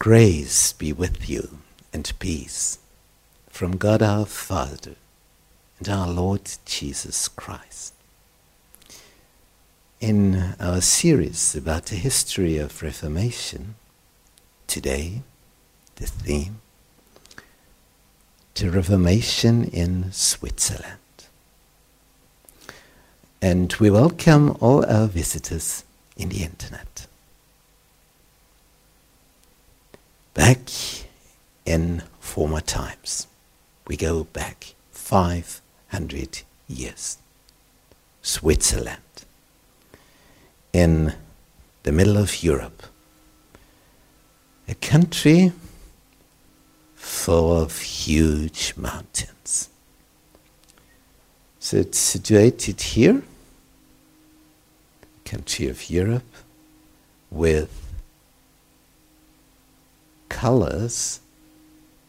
Grace 0.00 0.72
be 0.74 0.92
with 0.92 1.28
you 1.28 1.58
and 1.92 2.12
peace 2.20 2.78
from 3.48 3.76
God 3.76 4.00
our 4.00 4.26
Father 4.26 4.94
and 5.80 5.88
our 5.88 6.06
Lord 6.06 6.42
Jesus 6.64 7.26
Christ. 7.26 7.94
In 10.00 10.54
our 10.60 10.80
series 10.80 11.56
about 11.56 11.86
the 11.86 11.96
history 11.96 12.58
of 12.58 12.80
Reformation, 12.80 13.74
today 14.68 15.22
the 15.96 16.06
theme 16.06 16.60
the 18.54 18.70
Reformation 18.70 19.64
in 19.64 20.12
Switzerland. 20.12 21.26
And 23.42 23.72
we 23.80 23.90
welcome 23.90 24.56
all 24.60 24.86
our 24.86 25.08
visitors 25.08 25.82
in 26.16 26.28
the 26.28 26.44
internet. 26.44 27.07
Back 30.38 30.70
in 31.66 32.04
former 32.20 32.60
times, 32.60 33.26
we 33.88 33.96
go 33.96 34.22
back 34.22 34.74
500 34.92 36.42
years. 36.68 37.18
Switzerland, 38.22 39.24
in 40.72 41.14
the 41.82 41.90
middle 41.90 42.16
of 42.16 42.44
Europe, 42.44 42.84
a 44.68 44.76
country 44.76 45.50
full 46.94 47.60
of 47.60 47.80
huge 47.80 48.74
mountains. 48.76 49.68
So 51.58 51.78
it's 51.78 51.98
situated 51.98 52.80
here, 52.80 53.22
country 55.24 55.66
of 55.66 55.90
Europe, 55.90 56.32
with 57.28 57.87
colors 60.28 61.20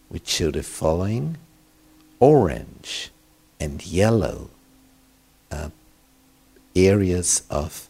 which 0.09 0.27
show 0.27 0.51
the 0.51 0.63
following 0.63 1.37
orange 2.19 3.11
and 3.59 3.85
yellow 3.85 4.49
uh, 5.51 5.69
areas 6.75 7.43
of 7.49 7.87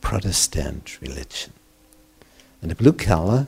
Protestant 0.00 0.98
religion. 1.00 1.52
And 2.60 2.70
the 2.70 2.74
blue 2.74 2.92
color, 2.92 3.46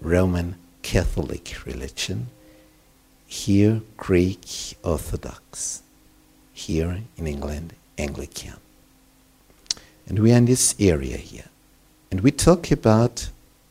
Roman 0.00 0.56
Catholic 0.82 1.64
religion. 1.66 2.28
Here, 3.26 3.82
Greek 3.96 4.76
Orthodox. 4.84 5.82
Here 6.52 7.02
in 7.16 7.26
England, 7.26 7.74
Anglican. 7.98 8.54
And 10.06 10.20
we 10.20 10.32
are 10.32 10.36
in 10.36 10.44
this 10.44 10.74
area 10.78 11.16
here. 11.16 11.46
And 12.10 12.20
we 12.20 12.30
talk 12.30 12.70
about 12.70 13.30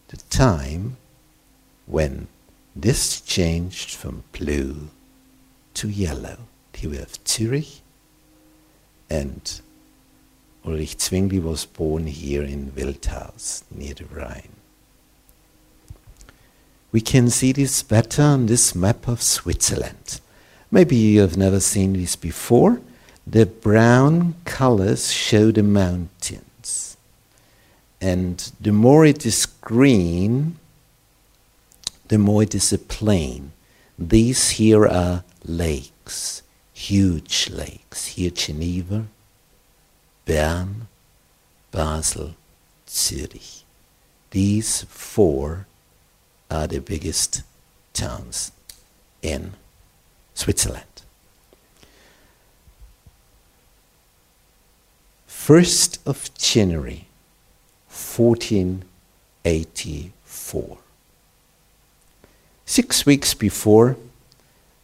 the 0.09 0.18
time 0.30 0.98
when 1.86 2.28
this 2.75 3.22
changed 3.22 3.95
from 3.95 4.23
blue 4.31 4.89
to 5.75 5.89
yellow. 5.89 6.38
Here 6.73 6.89
we 6.89 6.97
have 6.97 7.17
Zurich, 7.25 7.81
and 9.09 9.61
Ulrich 10.66 11.00
Zwingli 11.00 11.39
was 11.39 11.66
born 11.66 12.08
here 12.08 12.44
in 12.44 12.72
Wildhaus, 12.72 13.63
near 13.72 13.94
the 13.94 14.06
Rhine. 14.06 14.56
We 16.91 17.02
can 17.02 17.30
see 17.30 17.52
this 17.52 17.83
better 17.83 18.23
on 18.23 18.45
this 18.45 18.73
map 18.73 19.08
of 19.08 19.22
Switzerland. 19.22 20.19
Maybe 20.72 20.95
you 20.95 21.22
have 21.22 21.38
never 21.38 21.59
seen 21.59 21.94
this 21.94 22.16
before. 22.16 22.81
The 23.28 23.45
brown 23.45 24.36
colors 24.45 25.11
show 25.11 25.52
the 25.52 25.63
mountains. 25.63 26.97
And 28.02 28.52
the 28.59 28.72
more 28.72 29.06
it 29.06 29.25
is 29.25 29.45
green, 29.45 30.58
the 32.08 32.17
more 32.17 32.44
it 32.44 32.56
is 32.56 32.72
a 32.72 32.78
plain. 32.78 33.52
These 33.98 34.52
here 34.52 34.86
are 34.86 35.23
lakes, 35.44 36.44
huge 36.73 37.50
lakes. 37.50 38.08
Here 38.08 38.31
Geneva, 38.31 39.07
Bern, 40.25 40.88
Basel, 41.72 42.35
Zurich. 42.88 43.63
These 44.31 44.84
four 44.84 45.68
are 46.52 46.68
the 46.68 46.80
biggest 46.80 47.44
towns 47.94 48.51
in 49.22 49.53
Switzerland. 50.34 50.84
First 55.25 56.00
of 56.06 56.34
January, 56.38 57.07
1484. 57.88 60.78
Six 62.66 63.06
weeks 63.06 63.34
before, 63.36 63.96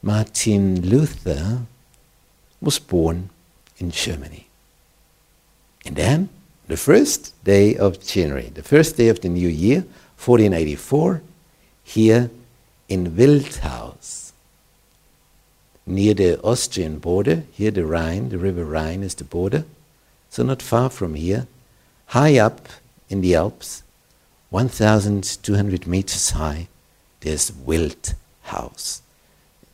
Martin 0.03 0.81
Luther 0.81 1.61
was 2.61 2.77
born 2.77 3.29
in 3.79 3.89
Germany. 3.89 4.47
And 5.85 5.95
then, 5.95 6.29
the 6.67 6.77
first 6.77 7.33
day 7.43 7.75
of 7.75 8.05
January, 8.05 8.51
the 8.53 8.63
first 8.63 8.97
day 8.97 9.09
of 9.09 9.21
the 9.21 9.29
new 9.29 9.47
year, 9.47 9.79
1484, 10.23 11.21
here 11.83 12.29
in 12.87 13.15
Wildhaus, 13.15 14.31
near 15.87 16.13
the 16.13 16.39
Austrian 16.41 16.99
border, 16.99 17.43
here 17.51 17.71
the 17.71 17.85
Rhine, 17.85 18.29
the 18.29 18.37
river 18.37 18.63
Rhine 18.63 19.01
is 19.01 19.15
the 19.15 19.23
border, 19.23 19.65
so 20.29 20.43
not 20.43 20.61
far 20.61 20.89
from 20.91 21.15
here, 21.15 21.47
high 22.07 22.37
up 22.37 22.67
in 23.09 23.21
the 23.21 23.35
Alps, 23.35 23.81
1,200 24.51 25.87
meters 25.87 26.29
high, 26.31 26.67
there's 27.21 27.51
Wild 27.51 28.15
House. 28.43 29.01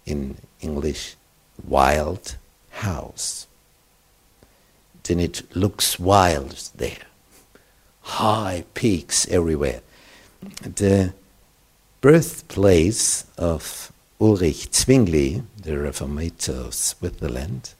In 0.06 0.38
English, 0.62 1.16
wild 1.66 2.38
house. 2.70 3.48
Then 5.04 5.20
it 5.20 5.56
looks 5.56 6.00
wild 6.00 6.70
there. 6.76 7.06
High 8.02 8.64
peaks 8.74 9.28
everywhere. 9.30 9.82
The 10.62 11.14
birthplace 12.02 13.26
of 13.38 13.92
Ulrich 14.20 14.74
Zwingli, 14.74 15.44
the 15.62 15.72
reformator 15.72 16.68
of 16.68 16.74
Switzerland, 16.74 17.74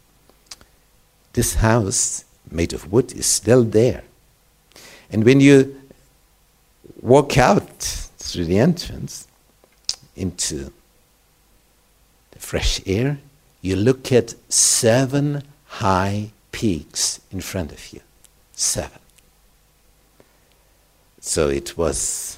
this 1.34 1.56
house 1.56 2.26
made 2.50 2.74
of 2.74 2.92
wood 2.92 3.14
is 3.14 3.26
still 3.26 3.64
there. 3.64 4.04
And 5.10 5.24
when 5.24 5.40
you 5.40 5.80
walk 7.02 7.38
out 7.38 7.80
through 8.18 8.46
the 8.46 8.60
entrance, 8.60 9.27
into 10.18 10.74
the 12.32 12.40
fresh 12.40 12.82
air, 12.86 13.20
you 13.62 13.76
look 13.76 14.12
at 14.12 14.36
seven 14.50 15.44
high 15.66 16.32
peaks 16.52 17.20
in 17.32 17.42
front 17.42 17.72
of 17.72 17.94
you. 17.94 18.02
Seven. 18.54 19.00
So 21.20 21.50
it 21.50 21.78
was 21.78 22.38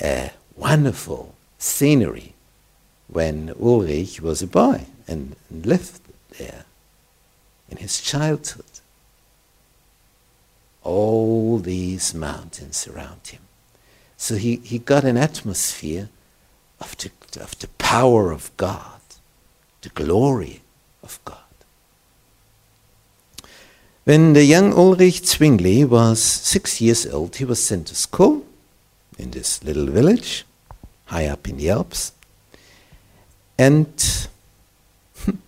a 0.00 0.32
wonderful 0.56 1.34
scenery 1.58 2.34
when 3.08 3.52
Ulrich 3.60 4.20
was 4.20 4.42
a 4.42 4.46
boy 4.46 4.86
and 5.06 5.36
lived 5.50 6.00
there 6.38 6.64
in 7.68 7.76
his 7.76 8.00
childhood. 8.00 8.64
All 10.82 11.58
these 11.58 12.14
mountains 12.14 12.88
around 12.88 13.28
him. 13.28 13.40
So 14.16 14.36
he, 14.36 14.56
he 14.56 14.78
got 14.78 15.04
an 15.04 15.16
atmosphere 15.16 16.08
of 16.80 16.96
the, 16.98 17.10
of 17.40 17.58
the 17.58 17.68
power 17.78 18.32
of 18.32 18.50
God, 18.56 19.00
the 19.82 19.88
glory 19.90 20.62
of 21.02 21.18
God. 21.24 21.38
When 24.04 24.34
the 24.34 24.44
young 24.44 24.74
Ulrich 24.74 25.24
Zwingli 25.26 25.84
was 25.84 26.22
six 26.22 26.80
years 26.80 27.06
old, 27.06 27.36
he 27.36 27.44
was 27.44 27.62
sent 27.62 27.86
to 27.86 27.94
school 27.94 28.44
in 29.18 29.30
this 29.30 29.64
little 29.64 29.86
village 29.86 30.44
high 31.06 31.26
up 31.26 31.48
in 31.48 31.56
the 31.56 31.70
Alps. 31.70 32.12
And 33.58 33.88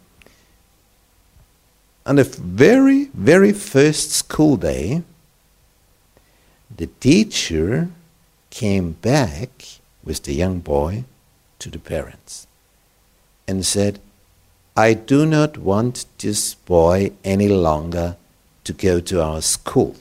on 2.06 2.16
the 2.16 2.24
very, 2.24 3.06
very 3.12 3.52
first 3.52 4.12
school 4.12 4.56
day, 4.56 5.02
the 6.74 6.86
teacher 6.86 7.88
came 8.50 8.92
back 8.92 9.80
with 10.02 10.22
the 10.22 10.34
young 10.34 10.60
boy 10.60 11.04
to 11.58 11.70
the 11.70 11.78
parents 11.78 12.46
and 13.48 13.64
said, 13.64 14.00
I 14.76 14.94
do 14.94 15.24
not 15.24 15.56
want 15.56 16.04
this 16.18 16.54
boy 16.54 17.12
any 17.24 17.48
longer 17.48 18.16
to 18.64 18.72
go 18.72 19.00
to 19.00 19.22
our 19.22 19.40
school. 19.40 19.96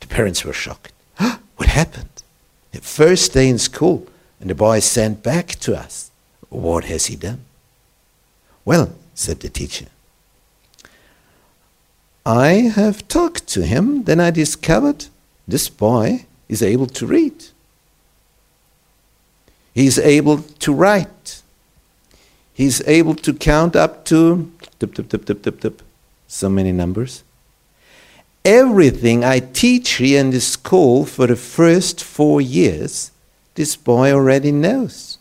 The 0.00 0.06
parents 0.06 0.44
were 0.44 0.52
shocked. 0.52 0.92
what 1.18 1.68
happened? 1.68 2.22
The 2.72 2.80
first 2.80 3.32
day 3.32 3.48
in 3.48 3.58
school, 3.58 4.06
and 4.40 4.48
the 4.48 4.54
boy 4.54 4.78
is 4.78 4.84
sent 4.84 5.22
back 5.22 5.48
to 5.60 5.76
us. 5.76 6.10
What 6.48 6.84
has 6.84 7.06
he 7.06 7.16
done? 7.16 7.44
Well, 8.64 8.94
said 9.14 9.40
the 9.40 9.48
teacher, 9.48 9.86
I 12.24 12.72
have 12.74 13.06
talked 13.08 13.46
to 13.48 13.66
him, 13.66 14.04
then 14.04 14.20
I 14.20 14.30
discovered 14.30 15.06
this 15.46 15.68
boy 15.68 16.24
is 16.48 16.62
able 16.62 16.86
to 16.86 17.06
read. 17.06 17.44
He's 19.74 19.98
able 19.98 20.38
to 20.60 20.72
write. 20.72 21.42
He's 22.52 22.80
able 22.86 23.16
to 23.16 23.34
count 23.34 23.74
up 23.74 24.04
to 24.06 24.52
so 26.28 26.48
many 26.48 26.70
numbers. 26.70 27.24
Everything 28.44 29.24
I 29.24 29.40
teach 29.40 29.92
here 29.94 30.20
in 30.20 30.30
the 30.30 30.40
school 30.40 31.04
for 31.04 31.26
the 31.26 31.36
first 31.36 32.04
four 32.04 32.40
years, 32.40 33.10
this 33.56 33.74
boy 33.74 34.12
already 34.12 34.52
knows. 34.52 35.18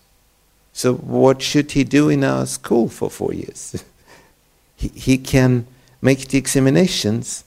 So, 0.73 0.95
what 0.95 1.41
should 1.41 1.71
he 1.71 1.83
do 1.83 2.09
in 2.09 2.23
our 2.23 2.45
school 2.45 2.89
for 2.89 3.09
four 3.09 3.33
years? 3.33 3.83
he, 4.75 4.89
he 4.89 5.17
can 5.17 5.65
make 6.01 6.27
the 6.27 6.37
examinations, 6.37 7.43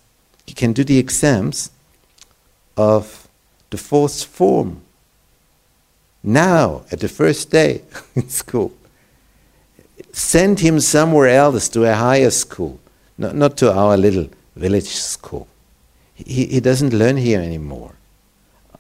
he 0.47 0.55
can 0.55 0.73
do 0.73 0.83
the 0.83 0.99
exams 0.99 1.71
of 2.77 3.29
the 3.71 3.77
fourth 3.77 4.25
form 4.25 4.81
now 6.27 6.85
at 6.91 7.01
the 7.01 7.09
first 7.09 7.51
day 7.51 7.83
in 8.15 8.29
school. 8.29 8.73
Send 10.13 10.61
him 10.61 10.81
somewhere 10.81 11.29
else 11.29 11.69
to 11.71 11.85
a 11.85 11.95
higher 11.95 12.31
school, 12.31 12.81
not, 13.17 13.35
not 13.35 13.57
to 13.59 13.73
our 13.73 13.97
little 13.97 14.29
village 14.57 14.89
school. 14.89 15.47
He, 16.15 16.47
he 16.47 16.61
doesn't 16.61 16.93
learn 16.93 17.17
here 17.17 17.41
anymore. 17.41 17.93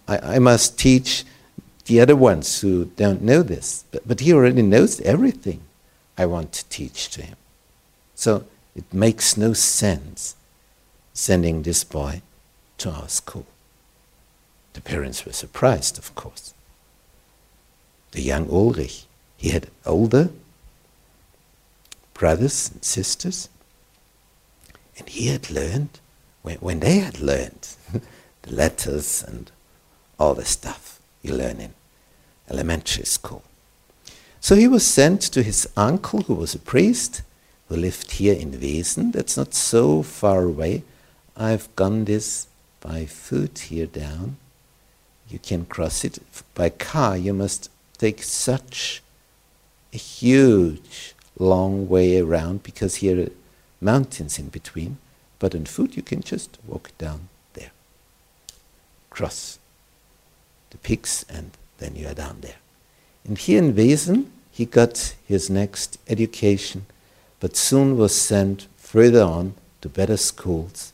I, 0.09 0.37
I 0.37 0.39
must 0.39 0.79
teach 0.79 1.25
the 1.85 2.01
other 2.01 2.17
ones 2.17 2.61
who 2.61 2.87
don't 2.97 3.23
know 3.23 3.43
this, 3.43 3.85
but, 3.93 4.07
but 4.09 4.21
he 4.21 4.33
already 4.33 4.63
knows 4.63 5.01
everything 5.03 5.61
I 6.19 6.27
want 6.27 6.53
to 6.53 6.65
teach 6.69 7.11
to 7.11 7.23
him. 7.23 7.37
So 8.15 8.45
it 8.75 8.93
makes 8.93 9.37
no 9.37 9.53
sense 9.53 10.35
sending 11.13 11.63
this 11.63 11.85
boy 11.85 12.23
to 12.79 12.91
our 12.91 13.09
school. 13.09 13.47
The 14.73 14.81
parents 14.81 15.25
were 15.25 15.33
surprised, 15.33 15.97
of 15.99 16.15
course 16.15 16.55
the 18.17 18.23
young 18.23 18.49
Ulrich. 18.49 19.05
He 19.37 19.51
had 19.51 19.69
older 19.85 20.31
brothers 22.15 22.71
and 22.73 22.83
sisters, 22.83 23.51
and 24.99 25.07
he 25.09 25.27
had 25.27 25.51
learned, 25.51 26.01
when, 26.41 26.57
when 26.57 26.81
they 26.81 26.99
had 27.01 27.21
learned 27.21 27.69
the 28.43 28.51
letters 28.51 29.23
and 29.23 29.51
all 30.19 30.35
the 30.35 30.47
stuff 30.47 30.99
you 31.23 31.35
learn 31.35 31.61
in 31.61 31.75
elementary 32.51 33.05
school. 33.05 33.43
So 34.41 34.55
he 34.57 34.67
was 34.67 34.87
sent 34.87 35.21
to 35.21 35.43
his 35.43 35.69
uncle, 35.77 36.23
who 36.23 36.37
was 36.37 36.55
a 36.55 36.59
priest, 36.59 37.21
who 37.69 37.77
lived 37.77 38.13
here 38.13 38.35
in 38.35 38.53
Weesen. 38.53 39.13
That's 39.13 39.37
not 39.37 39.53
so 39.53 40.03
far 40.03 40.45
away. 40.45 40.85
I've 41.37 41.75
gone 41.77 42.07
this 42.07 42.47
by 42.81 43.05
foot 43.05 43.59
here 43.71 43.87
down. 43.87 44.39
You 45.29 45.39
can 45.39 45.67
cross 45.67 46.03
it 46.03 46.19
by 46.55 46.71
car. 46.71 47.19
You 47.19 47.35
must 47.35 47.69
take 47.97 48.23
such 48.23 49.03
a 49.93 49.97
huge 49.97 51.15
long 51.39 51.89
way 51.89 52.19
around 52.19 52.63
because 52.63 52.97
here 52.97 53.21
are 53.21 53.31
mountains 53.81 54.39
in 54.39 54.49
between. 54.49 54.99
But 55.39 55.55
on 55.55 55.67
foot 55.67 55.97
you 55.97 56.03
can 56.03 56.23
just 56.23 56.59
walk 56.67 56.91
down 56.99 57.29
there, 57.55 57.73
cross 59.11 59.59
the 60.71 60.79
peaks, 60.79 61.25
and 61.29 61.51
then 61.79 61.95
you 61.95 62.09
are 62.09 62.15
down 62.15 62.39
there. 62.41 62.57
And 63.25 63.39
here 63.39 63.59
in 63.59 63.75
Weesen, 63.75 64.27
he 64.51 64.65
got 64.65 65.15
his 65.27 65.51
next 65.51 65.99
education, 66.09 66.87
but 67.41 67.57
soon 67.57 67.97
was 67.97 68.15
sent 68.15 68.67
further 68.77 69.23
on 69.23 69.55
to 69.83 69.89
better 69.89 70.17
schools. 70.17 70.93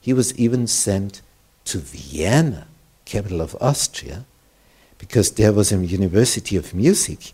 He 0.00 0.12
was 0.12 0.34
even 0.38 0.66
sent 0.66 1.20
to 1.66 1.78
Vienna, 1.78 2.66
capital 3.04 3.40
of 3.40 3.56
Austria, 3.60 4.24
because 5.02 5.32
there 5.32 5.52
was 5.52 5.72
a 5.72 5.76
university 5.84 6.56
of 6.56 6.72
music, 6.72 7.32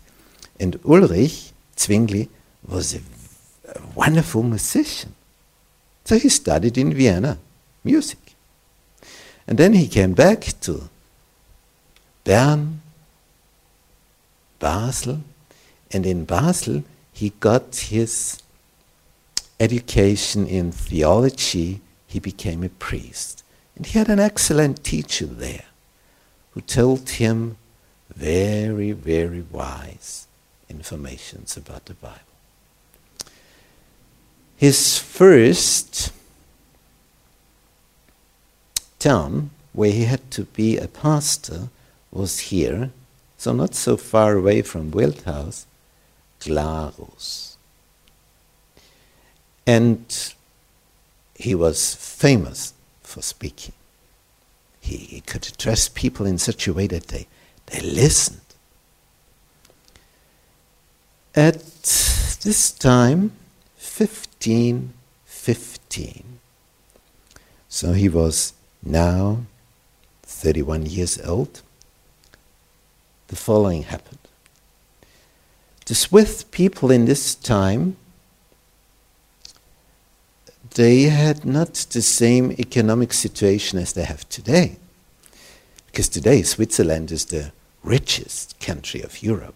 and 0.59 0.79
Ulrich 0.83 1.51
Zwingli 1.77 2.27
was 2.67 2.95
a, 2.95 3.01
a 3.75 3.79
wonderful 3.93 4.41
musician. 4.41 5.13
So 6.03 6.17
he 6.17 6.29
studied 6.29 6.79
in 6.79 6.95
Vienna 6.95 7.37
music. 7.83 8.33
And 9.47 9.59
then 9.59 9.73
he 9.73 9.87
came 9.87 10.13
back 10.13 10.41
to 10.61 10.89
Bern, 12.23 12.81
Basel, 14.57 15.19
and 15.91 16.07
in 16.07 16.25
Basel 16.25 16.83
he 17.13 17.33
got 17.39 17.75
his 17.75 18.41
education 19.59 20.47
in 20.47 20.71
theology. 20.71 21.81
He 22.07 22.19
became 22.19 22.63
a 22.63 22.69
priest. 22.69 23.43
And 23.75 23.85
he 23.85 23.99
had 23.99 24.09
an 24.09 24.19
excellent 24.19 24.83
teacher 24.83 25.27
there 25.27 25.65
who 26.51 26.61
told 26.61 27.07
him 27.11 27.57
very, 28.15 28.91
very 28.91 29.41
wise 29.51 30.27
informations 30.69 31.57
about 31.57 31.85
the 31.85 31.93
Bible. 31.93 32.19
His 34.57 34.99
first 34.99 36.11
town 38.99 39.51
where 39.73 39.91
he 39.91 40.03
had 40.03 40.29
to 40.31 40.43
be 40.43 40.77
a 40.77 40.87
pastor 40.87 41.69
was 42.11 42.39
here, 42.39 42.91
so 43.37 43.53
not 43.53 43.75
so 43.75 43.95
far 43.95 44.33
away 44.33 44.61
from 44.61 44.91
Wildhaus, 44.91 45.65
Glarus. 46.39 47.57
And 49.65 50.33
he 51.35 51.55
was 51.55 51.95
famous 51.95 52.73
for 53.01 53.21
speaking. 53.21 53.73
He, 54.81 54.97
he 54.97 55.21
could 55.21 55.47
address 55.47 55.87
people 55.87 56.25
in 56.25 56.37
such 56.37 56.67
a 56.67 56.73
way 56.73 56.87
that 56.87 57.07
they 57.07 57.27
they 57.69 57.81
listened. 57.81 58.39
At 61.35 61.61
this 62.43 62.71
time, 62.71 63.33
1515, 63.77 66.39
so 67.67 67.93
he 67.93 68.09
was 68.09 68.53
now 68.83 69.45
31 70.23 70.85
years 70.85 71.19
old, 71.21 71.61
the 73.27 73.35
following 73.35 73.83
happened. 73.83 74.17
The 75.85 75.95
Swiss 75.95 76.43
people 76.43 76.91
in 76.91 77.05
this 77.05 77.35
time, 77.35 77.95
they 80.75 81.03
had 81.03 81.45
not 81.45 81.73
the 81.73 82.01
same 82.01 82.51
economic 82.53 83.13
situation 83.13 83.79
as 83.79 83.93
they 83.93 84.03
have 84.03 84.27
today. 84.29 84.77
Because 85.87 86.09
today 86.09 86.43
Switzerland 86.43 87.11
is 87.11 87.25
the 87.25 87.51
richest 87.83 88.59
country 88.59 89.01
of 89.01 89.23
Europe, 89.23 89.55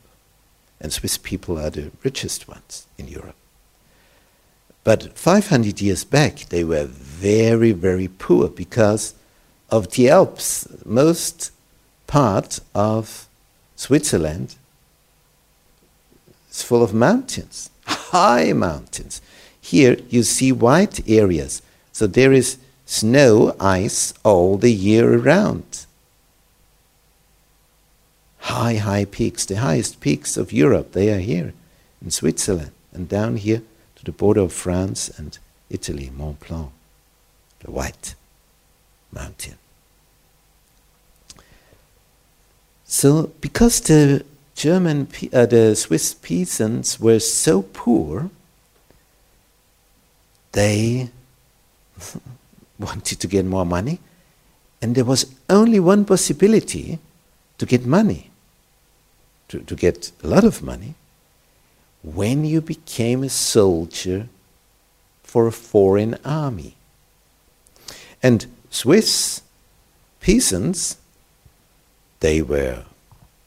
and 0.80 0.92
Swiss 0.92 1.18
people 1.18 1.60
are 1.60 1.70
the 1.70 1.92
richest 2.03 2.48
ones 2.48 2.88
in 2.98 3.08
Europe. 3.08 3.36
But 4.84 5.18
500 5.18 5.82
years 5.82 6.03
back, 6.03 6.50
they 6.50 6.63
were 6.63 6.86
very, 6.86 7.72
very 7.72 8.08
poor 8.08 8.50
because 8.50 9.13
of 9.70 9.92
the 9.92 10.10
Alps. 10.10 10.68
Most 10.86 11.51
part 12.06 12.60
of 12.75 13.27
Switzerland 13.75 14.56
is 16.51 16.62
full 16.62 16.84
of 16.84 16.94
mountains, 16.94 17.70
high 17.86 18.51
mountains. 18.53 19.22
Here 19.62 19.98
you 20.10 20.24
see 20.24 20.51
white 20.51 21.08
areas, 21.10 21.62
so 21.94 22.06
there 22.06 22.34
is 22.34 22.58
snow, 22.86 23.56
ice 23.60 24.13
all 24.24 24.58
the 24.58 24.74
year 24.74 25.13
around 25.13 25.73
high, 28.44 28.76
high 28.76 29.06
peaks, 29.06 29.46
the 29.46 29.56
highest 29.56 30.02
peaks 30.02 30.36
of 30.36 30.52
Europe, 30.52 30.92
they 30.92 31.10
are 31.14 31.20
here 31.20 31.54
in 32.02 32.12
Switzerland 32.12 32.72
and 32.92 33.08
down 33.08 33.38
here 33.38 33.62
to 33.96 34.04
the 34.04 34.12
border 34.12 34.42
of 34.42 34.52
France 34.52 35.10
and 35.18 35.38
Italy, 35.70 36.12
Mont 36.16 36.40
Blanc, 36.42 36.70
the 37.62 37.72
white 37.72 38.16
mountain. 39.14 39.56
So, 42.86 43.32
because 43.40 43.80
the 43.80 44.26
German, 44.56 45.08
uh, 45.32 45.46
the 45.46 45.76
Swiss 45.76 46.14
peasants 46.14 47.00
were 47.00 47.20
so 47.20 47.62
poor, 47.62 48.30
they 50.52 51.10
wanted 52.78 53.20
to 53.22 53.28
get 53.28 53.46
more 53.46 53.66
money, 53.66 54.00
and 54.82 54.96
there 54.96 55.06
was 55.06 55.34
only 55.50 55.80
one 55.80 56.04
possibility 56.04 57.00
to 57.58 57.66
get 57.66 57.86
money 57.86 58.30
to, 59.50 59.60
to 59.60 59.76
get 59.76 60.12
a 60.24 60.28
lot 60.28 60.44
of 60.44 60.64
money 60.64 60.96
when 62.04 62.44
you 62.44 62.62
became 62.62 63.24
a 63.24 63.30
soldier 63.30 64.28
for 65.24 65.48
a 65.48 65.52
foreign 65.52 66.18
army. 66.26 66.76
And 68.22 68.46
Swiss 68.70 69.42
peasants, 70.20 70.98
they 72.20 72.42
were 72.42 72.84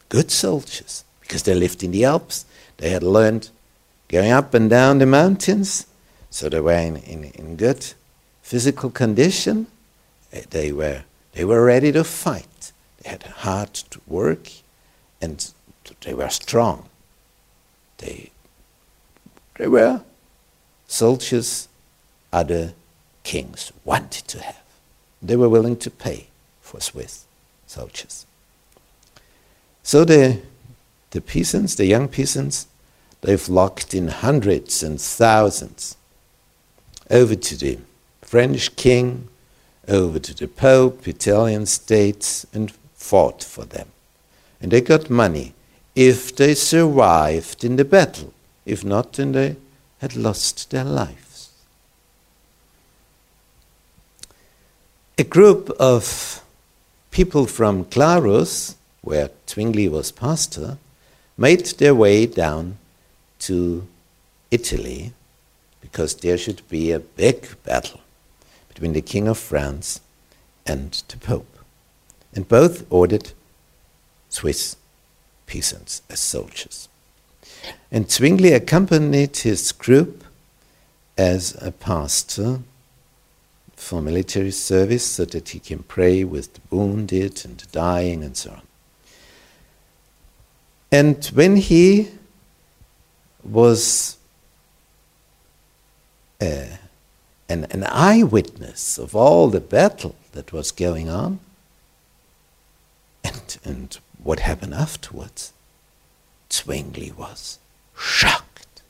good 0.08 0.30
soldiers 0.30 1.04
because 1.20 1.42
they 1.42 1.54
lived 1.54 1.82
in 1.82 1.90
the 1.90 2.04
Alps. 2.04 2.44
They 2.78 2.90
had 2.90 3.02
learned 3.02 3.50
going 4.08 4.30
up 4.30 4.54
and 4.54 4.70
down 4.70 4.98
the 4.98 5.06
mountains, 5.06 5.86
so 6.30 6.48
they 6.48 6.60
were 6.60 6.72
in, 6.72 6.96
in, 6.98 7.24
in 7.24 7.56
good 7.56 7.94
physical 8.42 8.90
condition. 8.90 9.66
Eh, 10.32 10.42
they 10.50 10.72
were, 10.72 11.04
they 11.32 11.44
were 11.44 11.64
ready 11.64 11.90
to 11.92 12.04
fight. 12.04 12.72
They 13.02 13.10
had 13.10 13.22
hard 13.22 13.80
work 14.06 14.50
and 15.20 15.52
they 16.00 16.14
were 16.14 16.28
strong. 16.28 16.88
They, 17.98 18.30
they 19.58 19.68
were 19.68 20.02
soldiers 20.86 21.68
other 22.32 22.74
kings 23.22 23.72
wanted 23.84 24.28
to 24.28 24.42
have. 24.42 24.62
They 25.22 25.36
were 25.36 25.48
willing 25.48 25.76
to 25.78 25.90
pay 25.90 26.28
for 26.60 26.80
Swiss 26.80 27.24
soldiers. 27.66 28.26
So 29.82 30.04
the, 30.04 30.40
the 31.10 31.20
peasants, 31.20 31.74
the 31.74 31.86
young 31.86 32.08
peasants, 32.08 32.66
they 33.22 33.36
flocked 33.36 33.94
in 33.94 34.08
hundreds 34.08 34.82
and 34.82 35.00
thousands 35.00 35.96
over 37.10 37.34
to 37.34 37.56
the 37.56 37.78
French 38.22 38.76
king, 38.76 39.28
over 39.88 40.18
to 40.18 40.34
the 40.34 40.48
Pope, 40.48 41.06
Italian 41.08 41.66
states, 41.66 42.46
and 42.52 42.72
fought 42.94 43.42
for 43.42 43.64
them. 43.64 43.88
And 44.60 44.70
they 44.70 44.80
got 44.80 45.10
money 45.10 45.54
if 45.96 46.36
they 46.36 46.54
survived 46.54 47.64
in 47.64 47.76
the 47.76 47.84
battle. 47.84 48.32
If 48.66 48.84
not, 48.84 49.14
then 49.14 49.32
they 49.32 49.56
had 49.98 50.14
lost 50.14 50.70
their 50.70 50.84
lives. 50.84 51.50
A 55.18 55.24
group 55.24 55.70
of 55.80 56.44
people 57.10 57.46
from 57.46 57.84
Glarus, 57.84 58.76
where 59.00 59.30
Zwingli 59.48 59.88
was 59.88 60.12
pastor, 60.12 60.76
made 61.38 61.64
their 61.78 61.94
way 61.94 62.26
down 62.26 62.76
to 63.38 63.86
Italy 64.50 65.14
because 65.80 66.14
there 66.16 66.36
should 66.36 66.68
be 66.68 66.92
a 66.92 67.00
big 67.00 67.48
battle 67.64 68.00
between 68.68 68.92
the 68.92 69.00
King 69.00 69.28
of 69.28 69.38
France 69.38 70.00
and 70.66 71.02
the 71.08 71.16
Pope. 71.16 71.58
And 72.34 72.46
both 72.46 72.84
ordered 72.90 73.32
Swiss 74.28 74.76
peasants 75.46 76.02
as 76.10 76.20
soldiers. 76.20 76.88
And 77.90 78.10
Zwingli 78.10 78.52
accompanied 78.52 79.36
his 79.36 79.72
group 79.72 80.24
as 81.16 81.56
a 81.62 81.72
pastor 81.72 82.60
for 83.74 84.02
military 84.02 84.50
service 84.50 85.06
so 85.06 85.24
that 85.26 85.50
he 85.50 85.60
can 85.60 85.82
pray 85.82 86.24
with 86.24 86.54
the 86.54 86.60
wounded 86.70 87.44
and 87.44 87.58
the 87.58 87.66
dying 87.66 88.24
and 88.24 88.36
so 88.36 88.50
on. 88.50 88.62
And 90.90 91.24
when 91.26 91.56
he 91.56 92.08
was 93.44 94.16
uh, 96.40 96.76
an, 97.48 97.64
an 97.70 97.84
eyewitness 97.84 98.98
of 98.98 99.14
all 99.14 99.48
the 99.48 99.60
battle 99.60 100.14
that 100.32 100.52
was 100.52 100.70
going 100.70 101.08
on 101.08 101.38
and, 103.24 103.58
and 103.64 103.98
what 104.26 104.40
happened 104.40 104.74
afterwards, 104.74 105.52
Zwingli 106.52 107.12
was 107.12 107.58
shocked 107.96 108.82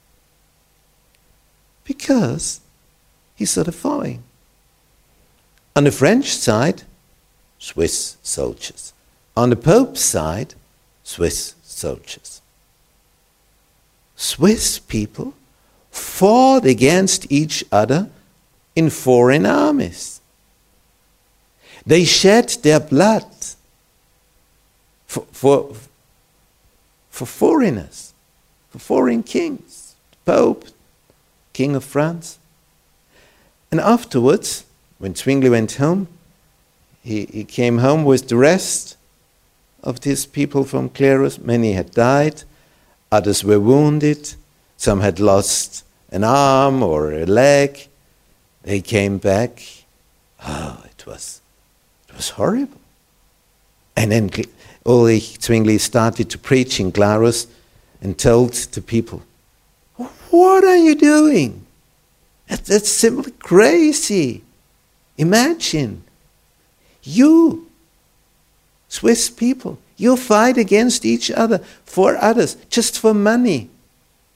because 1.84 2.60
he 3.34 3.44
saw 3.44 3.62
the 3.62 3.70
following. 3.70 4.22
On 5.76 5.84
the 5.84 5.90
French 5.90 6.34
side, 6.34 6.84
Swiss 7.58 8.16
soldiers. 8.22 8.94
On 9.36 9.50
the 9.50 9.56
Pope's 9.56 10.00
side, 10.00 10.54
Swiss 11.04 11.54
soldiers. 11.62 12.40
Swiss 14.16 14.78
people 14.78 15.34
fought 15.90 16.64
against 16.64 17.30
each 17.30 17.62
other 17.70 18.08
in 18.74 18.88
foreign 18.88 19.44
armies. 19.44 20.20
They 21.84 22.04
shed 22.04 22.48
their 22.62 22.80
blood 22.80 23.26
for, 25.06 25.24
for, 25.32 25.72
for 27.10 27.26
foreigners, 27.26 28.12
for 28.70 28.78
foreign 28.78 29.22
kings, 29.22 29.94
Pope, 30.24 30.66
King 31.52 31.76
of 31.76 31.84
France. 31.84 32.38
And 33.70 33.80
afterwards, 33.80 34.64
when 34.98 35.14
Zwingli 35.14 35.50
went 35.50 35.72
home, 35.72 36.08
he, 37.02 37.26
he 37.26 37.44
came 37.44 37.78
home 37.78 38.04
with 38.04 38.28
the 38.28 38.36
rest 38.36 38.96
of 39.82 40.00
these 40.00 40.26
people 40.26 40.64
from 40.64 40.88
Glarus. 40.88 41.38
Many 41.38 41.72
had 41.72 41.92
died, 41.92 42.42
others 43.12 43.44
were 43.44 43.60
wounded, 43.60 44.34
some 44.76 45.00
had 45.00 45.20
lost 45.20 45.84
an 46.10 46.24
arm 46.24 46.82
or 46.82 47.12
a 47.12 47.24
leg. 47.24 47.88
They 48.62 48.80
came 48.80 49.18
back. 49.18 49.62
Oh, 50.44 50.82
it 50.84 51.06
was, 51.06 51.40
it 52.08 52.16
was 52.16 52.30
horrible. 52.30 52.80
And 53.96 54.12
then 54.12 54.28
Ulrich 54.86 55.40
Zwingli 55.40 55.78
started 55.78 56.30
to 56.30 56.38
preach 56.38 56.78
in 56.78 56.90
Glarus 56.90 57.48
and 58.00 58.16
told 58.16 58.52
the 58.52 58.80
people, 58.80 59.22
What 60.30 60.64
are 60.64 60.76
you 60.76 60.94
doing? 60.94 61.66
That's 62.46 62.90
simply 62.90 63.32
crazy. 63.32 64.44
Imagine 65.18 66.04
you, 67.02 67.68
Swiss 68.88 69.28
people, 69.28 69.78
you 69.96 70.16
fight 70.16 70.56
against 70.56 71.04
each 71.04 71.30
other 71.30 71.58
for 71.84 72.16
others, 72.16 72.56
just 72.70 72.98
for 72.98 73.14
money. 73.14 73.70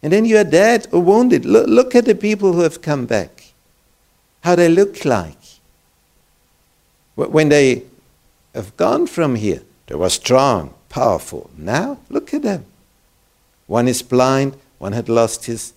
And 0.02 0.12
then 0.12 0.24
you 0.24 0.38
are 0.38 0.44
dead 0.44 0.88
or 0.90 1.02
wounded. 1.02 1.44
Look, 1.44 1.68
look 1.68 1.94
at 1.94 2.06
the 2.06 2.14
people 2.14 2.54
who 2.54 2.60
have 2.60 2.80
come 2.80 3.06
back, 3.06 3.52
how 4.42 4.56
they 4.56 4.68
look 4.68 5.04
like. 5.04 5.36
When 7.14 7.50
they 7.50 7.82
have 8.54 8.76
gone 8.78 9.06
from 9.06 9.34
here, 9.34 9.62
they 9.90 9.96
were 9.96 10.08
strong, 10.08 10.72
powerful. 10.88 11.50
Now, 11.58 11.98
look 12.08 12.32
at 12.32 12.42
them. 12.42 12.64
One 13.66 13.88
is 13.88 14.02
blind, 14.02 14.56
one 14.78 14.92
had 14.92 15.08
lost 15.08 15.46
his 15.46 15.72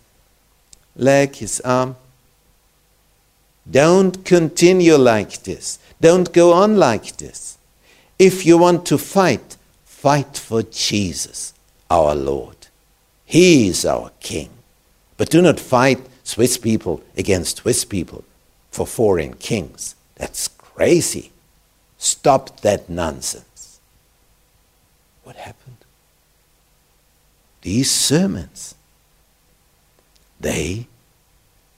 leg, 0.95 1.37
his 1.37 1.59
arm. 1.61 1.95
Don't 3.69 4.23
continue 4.23 4.97
like 4.97 5.41
this. 5.41 5.79
Don't 5.99 6.31
go 6.31 6.53
on 6.53 6.77
like 6.77 7.17
this. 7.17 7.57
If 8.19 8.45
you 8.45 8.59
want 8.59 8.85
to 8.85 8.99
fight, 8.99 9.57
fight 9.83 10.37
for 10.37 10.61
Jesus, 10.61 11.55
our 11.89 12.13
Lord. 12.13 12.67
He 13.25 13.67
is 13.67 13.83
our 13.83 14.11
King. 14.19 14.49
But 15.17 15.31
do 15.31 15.41
not 15.41 15.59
fight 15.59 16.01
Swiss 16.23 16.59
people 16.59 17.01
against 17.17 17.57
Swiss 17.57 17.83
people 17.83 18.23
for 18.69 18.85
foreign 18.85 19.33
kings. 19.33 19.95
That's 20.17 20.49
crazy. 20.49 21.31
Stop 21.97 22.59
that 22.59 22.91
nonsense. 22.91 23.52
What 25.23 25.35
happened? 25.35 25.77
These 27.61 27.89
sermons, 27.89 28.75
they 30.39 30.87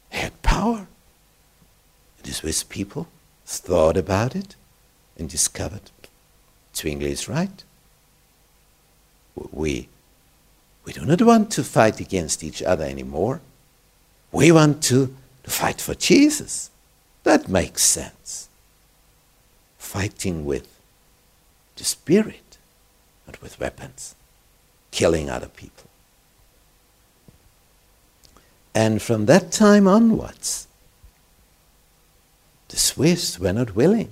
had 0.10 0.42
power. 0.42 0.88
The 2.24 2.32
Swiss 2.32 2.64
people 2.64 3.08
thought 3.46 3.98
about 3.98 4.36
it 4.36 4.56
and 5.18 5.30
discovered 5.30 5.92
Zwingli 6.76 7.12
is 7.12 7.30
right. 7.30 7.64
We, 9.52 9.88
we 10.84 10.94
do 10.94 11.06
not 11.06 11.22
want 11.22 11.52
to 11.52 11.64
fight 11.64 12.00
against 12.00 12.44
each 12.44 12.62
other 12.62 12.86
anymore. 12.86 13.42
We 14.32 14.52
want 14.52 14.84
to, 14.86 15.16
to 15.44 15.52
fight 15.52 15.80
for 15.80 15.96
Jesus. 15.96 16.70
That 17.24 17.48
makes 17.48 17.84
sense. 17.84 18.50
Fighting 19.78 20.46
with 20.46 20.68
the 21.76 21.84
Spirit, 21.84 22.45
not 23.28 23.42
with 23.42 23.60
weapons, 23.60 24.16
killing 24.92 25.30
other 25.30 25.48
people. 25.48 25.90
And 28.74 29.02
from 29.02 29.26
that 29.26 29.52
time 29.52 29.88
onwards, 29.88 30.68
the 32.68 32.78
Swiss 32.78 33.40
were 33.40 33.54
not 33.54 33.76
willing 33.76 34.12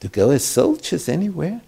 to 0.00 0.08
go 0.08 0.30
as 0.30 0.44
soldiers 0.44 1.08
anywhere. 1.08 1.62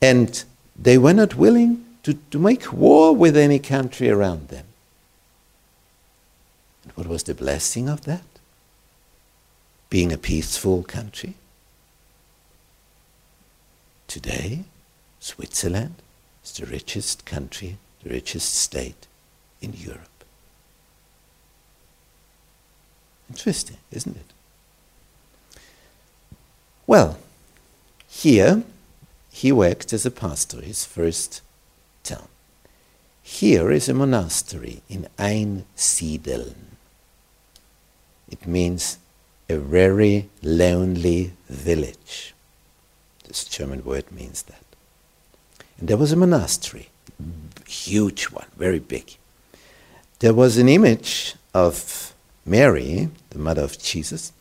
And 0.00 0.44
they 0.76 0.98
were 0.98 1.12
not 1.12 1.34
willing 1.34 1.84
to, 2.04 2.14
to 2.30 2.38
make 2.38 2.72
war 2.72 3.14
with 3.14 3.36
any 3.36 3.58
country 3.58 4.10
around 4.10 4.48
them. 4.48 4.66
And 6.84 6.92
what 6.94 7.06
was 7.06 7.24
the 7.24 7.34
blessing 7.34 7.88
of 7.88 8.04
that? 8.04 8.22
Being 9.90 10.12
a 10.12 10.18
peaceful 10.18 10.82
country. 10.82 11.34
Today, 14.08 14.64
Switzerland 15.22 15.94
is 16.44 16.50
the 16.54 16.66
richest 16.66 17.24
country, 17.24 17.76
the 18.02 18.10
richest 18.10 18.54
state 18.56 19.06
in 19.60 19.72
Europe. 19.72 20.24
Interesting, 23.30 23.76
isn't 23.92 24.16
it? 24.16 25.60
Well, 26.88 27.18
here 28.08 28.64
he 29.30 29.52
worked 29.52 29.92
as 29.92 30.04
a 30.04 30.10
pastor, 30.10 30.60
his 30.60 30.84
first 30.84 31.40
town. 32.02 32.26
Here 33.22 33.70
is 33.70 33.88
a 33.88 33.94
monastery 33.94 34.82
in 34.88 35.06
Einsiedeln. 35.18 36.74
It 38.28 38.44
means 38.44 38.98
a 39.48 39.56
very 39.56 40.28
lonely 40.42 41.34
village. 41.48 42.34
This 43.28 43.44
German 43.44 43.84
word 43.84 44.10
means 44.10 44.42
that. 44.42 44.61
There 45.84 45.96
was 45.96 46.12
a 46.12 46.16
monastery, 46.16 46.90
huge 47.66 48.26
one, 48.26 48.46
very 48.56 48.78
big. 48.78 49.16
There 50.20 50.32
was 50.32 50.56
an 50.56 50.68
image 50.68 51.34
of 51.52 52.14
Mary, 52.46 53.08
the 53.30 53.40
mother 53.40 53.62
of 53.62 53.80
Jesus, 53.80 54.32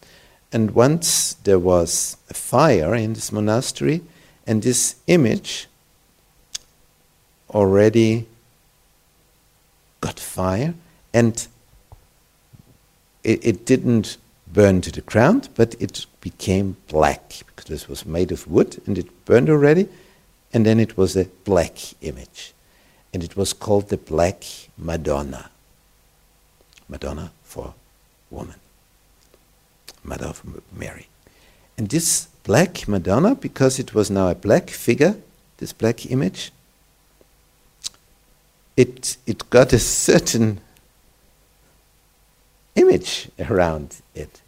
and 0.53 0.75
once 0.75 1.33
there 1.43 1.57
was 1.57 2.17
a 2.29 2.35
fire 2.35 2.93
in 2.93 3.13
this 3.13 3.31
monastery, 3.31 4.03
and 4.45 4.61
this 4.61 4.97
image 5.07 5.67
already 7.49 8.27
got 9.99 10.19
fire, 10.19 10.75
and 11.11 11.47
it, 13.23 13.43
it 13.43 13.65
didn't 13.65 14.17
burn 14.45 14.81
to 14.81 14.91
the 14.91 15.01
ground, 15.01 15.49
but 15.55 15.73
it 15.79 16.05
became 16.21 16.77
black 16.87 17.41
because 17.47 17.65
this 17.65 17.87
was 17.87 18.05
made 18.05 18.31
of 18.31 18.47
wood 18.47 18.79
and 18.85 18.99
it 18.99 19.25
burned 19.25 19.49
already, 19.49 19.89
and 20.53 20.65
then 20.65 20.79
it 20.79 20.97
was 20.97 21.15
a 21.15 21.25
black 21.43 21.77
image. 22.01 22.53
And 23.13 23.23
it 23.23 23.35
was 23.35 23.53
called 23.53 23.89
the 23.89 23.97
Black 23.97 24.43
Madonna. 24.77 25.49
Madonna 26.87 27.31
for 27.43 27.73
woman, 28.29 28.55
Mother 30.03 30.27
of 30.27 30.41
Mary. 30.71 31.07
And 31.77 31.89
this 31.89 32.27
black 32.43 32.87
Madonna, 32.87 33.35
because 33.35 33.79
it 33.79 33.93
was 33.93 34.09
now 34.09 34.29
a 34.29 34.35
black 34.35 34.69
figure, 34.69 35.15
this 35.57 35.73
black 35.73 36.09
image, 36.09 36.51
it, 38.75 39.17
it 39.25 39.49
got 39.49 39.73
a 39.73 39.79
certain 39.79 40.59
image 42.75 43.29
around 43.39 43.97
it 44.15 44.41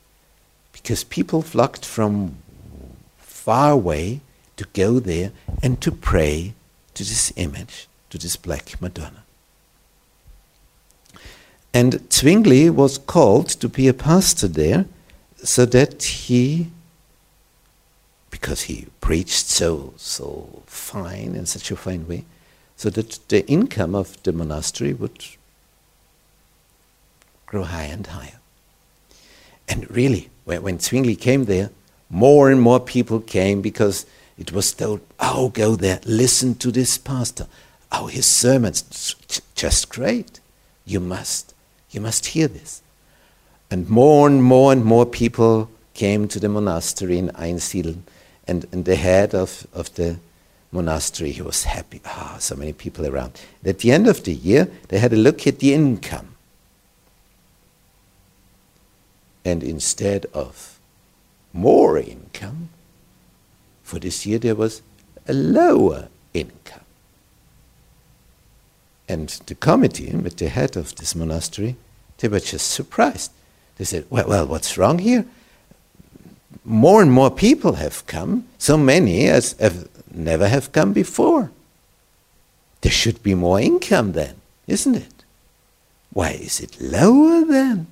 because 0.71 1.03
people 1.03 1.41
flocked 1.41 1.85
from 1.85 2.37
far 3.17 3.71
away 3.71 4.21
to 4.57 4.65
go 4.73 4.99
there 4.99 5.31
and 5.61 5.81
to 5.81 5.91
pray 5.91 6.53
to 6.93 7.03
this 7.03 7.33
image, 7.35 7.87
to 8.09 8.17
this 8.17 8.35
black 8.35 8.81
Madonna. 8.81 9.23
And 11.73 12.07
Zwingli 12.11 12.69
was 12.69 12.99
called 12.99 13.49
to 13.49 13.67
be 13.67 13.87
a 13.87 13.93
pastor 13.93 14.47
there 14.47 14.85
so 15.43 15.65
that 15.65 16.03
he, 16.03 16.67
because 18.29 18.63
he 18.63 18.87
preached 19.01 19.47
so, 19.47 19.93
so 19.97 20.61
fine, 20.67 21.35
in 21.35 21.45
such 21.47 21.71
a 21.71 21.75
fine 21.75 22.07
way, 22.07 22.25
so 22.77 22.89
that 22.91 23.19
the 23.29 23.45
income 23.47 23.95
of 23.95 24.21
the 24.23 24.31
monastery 24.31 24.93
would 24.93 25.25
grow 27.47 27.63
higher 27.63 27.91
and 27.91 28.07
higher. 28.07 28.39
And 29.67 29.89
really, 29.89 30.29
when, 30.45 30.79
Zwingli 30.79 31.15
came 31.15 31.45
there, 31.45 31.71
more 32.09 32.51
and 32.51 32.61
more 32.61 32.79
people 32.79 33.19
came 33.19 33.61
because 33.61 34.05
it 34.37 34.51
was 34.51 34.73
told, 34.73 35.01
oh, 35.19 35.49
go 35.49 35.75
there, 35.75 35.99
listen 36.05 36.55
to 36.55 36.71
this 36.71 36.97
pastor. 36.97 37.47
Oh, 37.91 38.07
his 38.07 38.25
sermons, 38.25 39.15
just 39.55 39.89
great. 39.89 40.39
You 40.85 40.99
must, 40.99 41.53
you 41.91 42.01
must 42.01 42.27
hear 42.27 42.47
this. 42.47 42.81
And 43.69 43.89
more 43.89 44.27
and 44.27 44.43
more 44.43 44.71
and 44.71 44.83
more 44.83 45.05
people 45.05 45.69
came 45.93 46.27
to 46.27 46.39
the 46.39 46.49
monastery 46.49 47.17
in 47.17 47.29
Einsiedeln, 47.29 48.01
and, 48.47 48.65
and 48.71 48.85
the 48.85 48.95
head 48.95 49.33
of, 49.35 49.67
of 49.73 49.93
the 49.95 50.17
monastery, 50.71 51.31
he 51.31 51.41
was 51.41 51.63
happy. 51.63 52.01
Ah, 52.05 52.37
so 52.39 52.55
many 52.55 52.73
people 52.73 53.05
around. 53.05 53.39
And 53.61 53.69
at 53.69 53.79
the 53.79 53.91
end 53.91 54.07
of 54.07 54.23
the 54.23 54.33
year, 54.33 54.69
they 54.89 54.97
had 54.97 55.13
a 55.13 55.17
look 55.17 55.45
at 55.45 55.59
the 55.59 55.73
income. 55.73 56.35
And 59.45 59.63
instead 59.63 60.25
of 60.33 60.79
more 61.53 61.97
income, 61.99 62.69
for 63.93 63.99
this 63.99 64.25
year 64.25 64.39
there 64.39 64.55
was 64.55 64.81
a 65.27 65.33
lower 65.33 66.09
income. 66.33 66.81
And 69.07 69.29
the 69.45 69.53
committee, 69.53 70.11
with 70.15 70.37
the 70.37 70.49
head 70.49 70.75
of 70.75 70.95
this 70.95 71.13
monastery, 71.13 71.75
they 72.17 72.27
were 72.27 72.39
just 72.39 72.71
surprised. 72.71 73.31
They 73.77 73.85
said, 73.85 74.05
well, 74.09 74.27
well, 74.27 74.47
what's 74.47 74.77
wrong 74.77 74.97
here? 74.97 75.25
More 76.65 77.03
and 77.03 77.11
more 77.11 77.29
people 77.29 77.73
have 77.73 78.07
come, 78.07 78.47
so 78.57 78.77
many 78.77 79.27
as 79.27 79.53
have 79.59 79.87
never 80.11 80.47
have 80.47 80.71
come 80.71 80.91
before. 80.93 81.51
There 82.81 82.91
should 82.91 83.21
be 83.21 83.35
more 83.35 83.59
income 83.59 84.13
then, 84.13 84.35
isn't 84.65 84.95
it? 84.95 85.23
Why 86.11 86.31
is 86.31 86.59
it 86.59 86.81
lower 86.81 87.45
then? 87.45 87.87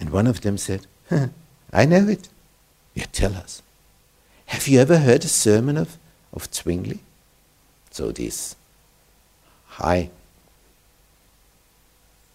And 0.00 0.10
one 0.10 0.26
of 0.26 0.40
them 0.40 0.58
said, 0.58 0.86
huh, 1.08 1.28
I 1.72 1.84
know 1.84 2.08
it. 2.08 2.28
You 2.94 3.04
tell 3.12 3.34
us. 3.34 3.62
Have 4.48 4.66
you 4.66 4.80
ever 4.80 4.98
heard 4.98 5.24
a 5.24 5.28
sermon 5.28 5.76
of, 5.76 5.98
of 6.32 6.48
Zwingli? 6.52 7.00
So 7.90 8.10
this 8.10 8.56
high, 9.66 10.08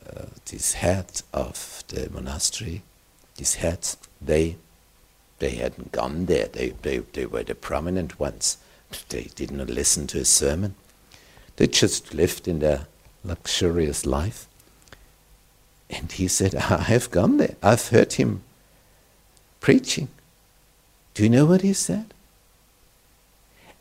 uh, 0.07 0.25
these 0.45 0.73
heads 0.73 1.23
of 1.33 1.83
the 1.87 2.11
monastery, 2.11 2.83
these 3.37 3.55
heads, 3.55 3.97
they, 4.21 4.57
they 5.39 5.55
hadn't 5.55 5.91
gone 5.91 6.27
there. 6.27 6.45
They, 6.45 6.69
they, 6.83 6.99
they 6.99 7.25
were 7.25 7.41
the 7.41 7.55
prominent 7.55 8.19
ones. 8.19 8.57
They 9.09 9.31
did 9.33 9.49
not 9.49 9.71
listen 9.71 10.05
to 10.07 10.19
his 10.19 10.29
sermon. 10.29 10.75
They 11.55 11.65
just 11.65 12.13
lived 12.13 12.47
in 12.47 12.59
their 12.59 12.85
luxurious 13.23 14.05
life. 14.05 14.47
And 15.89 16.11
he 16.11 16.27
said, 16.27 16.53
I 16.53 16.83
have 16.83 17.09
gone 17.09 17.37
there. 17.37 17.55
I've 17.63 17.87
heard 17.87 18.13
him 18.13 18.43
preaching. 19.59 20.09
Do 21.13 21.23
you 21.23 21.29
know 21.29 21.45
what 21.45 21.61
he 21.61 21.73
said? 21.73 22.13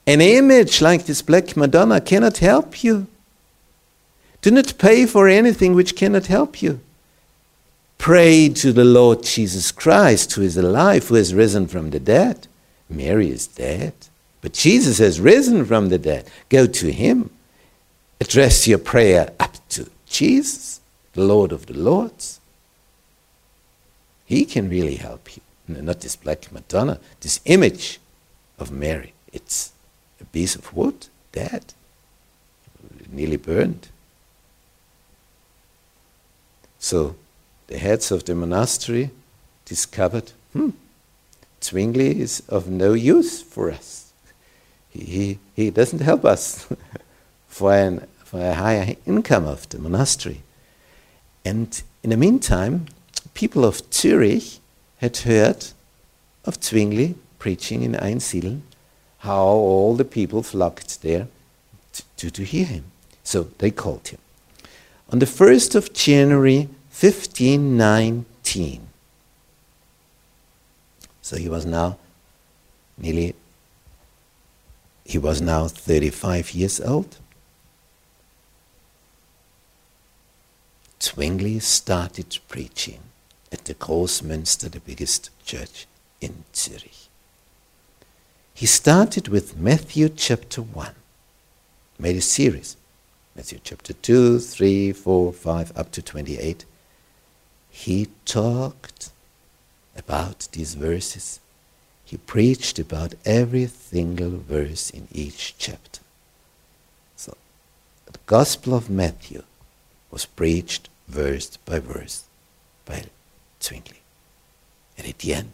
An 0.06 0.20
image 0.20 0.80
like 0.80 1.06
this 1.06 1.22
Black 1.22 1.56
Madonna 1.56 2.00
cannot 2.00 2.38
help 2.38 2.82
you. 2.82 3.06
Do 4.40 4.50
not 4.50 4.78
pay 4.78 5.06
for 5.06 5.28
anything 5.28 5.74
which 5.74 5.96
cannot 5.96 6.26
help 6.26 6.60
you. 6.60 6.80
Pray 7.98 8.48
to 8.48 8.72
the 8.72 8.84
Lord 8.84 9.22
Jesus 9.22 9.70
Christ, 9.70 10.32
who 10.32 10.42
is 10.42 10.56
alive, 10.56 11.06
who 11.06 11.14
has 11.14 11.32
risen 11.32 11.68
from 11.68 11.90
the 11.90 12.00
dead. 12.00 12.48
Mary 12.90 13.30
is 13.30 13.46
dead, 13.46 13.94
but 14.40 14.52
Jesus 14.52 14.98
has 14.98 15.20
risen 15.20 15.64
from 15.64 15.88
the 15.88 15.98
dead. 15.98 16.28
Go 16.48 16.66
to 16.66 16.90
him. 16.90 17.30
Address 18.20 18.66
your 18.66 18.78
prayer 18.78 19.32
up 19.38 19.56
to 19.70 19.88
Jesus 20.06 20.80
the 21.12 21.22
Lord 21.22 21.52
of 21.52 21.66
the 21.66 21.74
Lords. 21.74 22.40
He 24.24 24.44
can 24.44 24.68
really 24.68 24.96
help 24.96 25.36
you. 25.36 25.41
Not 25.68 26.00
this 26.00 26.16
black 26.16 26.50
Madonna, 26.52 26.98
this 27.20 27.40
image 27.44 28.00
of 28.58 28.70
Mary. 28.70 29.12
It's 29.32 29.72
a 30.20 30.24
piece 30.24 30.54
of 30.56 30.74
wood, 30.74 31.06
dead, 31.32 31.74
nearly 33.10 33.36
burned. 33.36 33.88
So 36.78 37.14
the 37.68 37.78
heads 37.78 38.10
of 38.10 38.24
the 38.24 38.34
monastery 38.34 39.10
discovered, 39.64 40.32
hmm, 40.52 40.70
Zwingli 41.62 42.20
is 42.20 42.42
of 42.48 42.68
no 42.68 42.92
use 42.92 43.40
for 43.40 43.70
us. 43.70 44.12
He, 44.90 45.04
he, 45.04 45.38
he 45.54 45.70
doesn't 45.70 46.00
help 46.00 46.24
us 46.24 46.66
for, 47.48 47.72
an, 47.72 48.06
for 48.24 48.40
a 48.40 48.54
higher 48.54 48.96
income 49.06 49.46
of 49.46 49.68
the 49.68 49.78
monastery. 49.78 50.42
And 51.44 51.82
in 52.02 52.10
the 52.10 52.16
meantime, 52.16 52.86
people 53.34 53.64
of 53.64 53.82
Zurich 53.92 54.58
had 55.02 55.16
heard 55.18 55.66
of 56.44 56.62
Zwingli 56.62 57.16
preaching 57.40 57.82
in 57.82 57.94
Einsiedeln, 57.94 58.60
how 59.18 59.42
all 59.42 59.96
the 59.96 60.04
people 60.04 60.44
flocked 60.44 61.02
there 61.02 61.26
to, 62.16 62.30
to 62.30 62.44
hear 62.44 62.64
him. 62.64 62.84
So 63.24 63.48
they 63.58 63.72
called 63.72 64.06
him. 64.08 64.20
On 65.10 65.18
the 65.18 65.26
1st 65.26 65.74
of 65.74 65.92
January 65.92 66.68
1519, 66.90 68.88
so 71.20 71.36
he 71.36 71.48
was 71.48 71.66
now 71.66 71.98
nearly, 72.96 73.34
he 75.04 75.18
was 75.18 75.42
now 75.42 75.66
35 75.66 76.52
years 76.52 76.80
old. 76.80 77.16
Zwingli 81.00 81.58
started 81.58 82.38
preaching 82.48 83.00
at 83.52 83.64
the 83.66 83.74
Großmünster, 83.74 84.70
the 84.70 84.80
biggest 84.80 85.30
church 85.44 85.86
in 86.20 86.44
Zurich. 86.54 87.08
He 88.54 88.66
started 88.66 89.28
with 89.28 89.58
Matthew 89.58 90.08
chapter 90.08 90.62
1, 90.62 90.94
made 91.98 92.16
a 92.16 92.20
series 92.20 92.76
Matthew 93.34 93.60
chapter 93.64 93.94
2, 93.94 94.40
3, 94.40 94.92
4, 94.92 95.32
5, 95.32 95.72
up 95.76 95.90
to 95.92 96.02
28. 96.02 96.66
He 97.70 98.08
talked 98.26 99.10
about 99.96 100.48
these 100.52 100.74
verses. 100.74 101.40
He 102.04 102.18
preached 102.18 102.78
about 102.78 103.14
every 103.24 103.66
single 103.66 104.36
verse 104.36 104.90
in 104.90 105.08
each 105.12 105.54
chapter. 105.56 106.00
So, 107.16 107.36
the 108.04 108.18
Gospel 108.26 108.74
of 108.74 108.90
Matthew 108.90 109.44
was 110.10 110.26
preached 110.26 110.90
verse 111.08 111.56
by 111.56 111.78
verse 111.78 112.24
by 112.84 113.04
Zwingli. 113.62 114.00
And 114.98 115.06
at 115.06 115.18
the 115.18 115.34
end, 115.34 115.52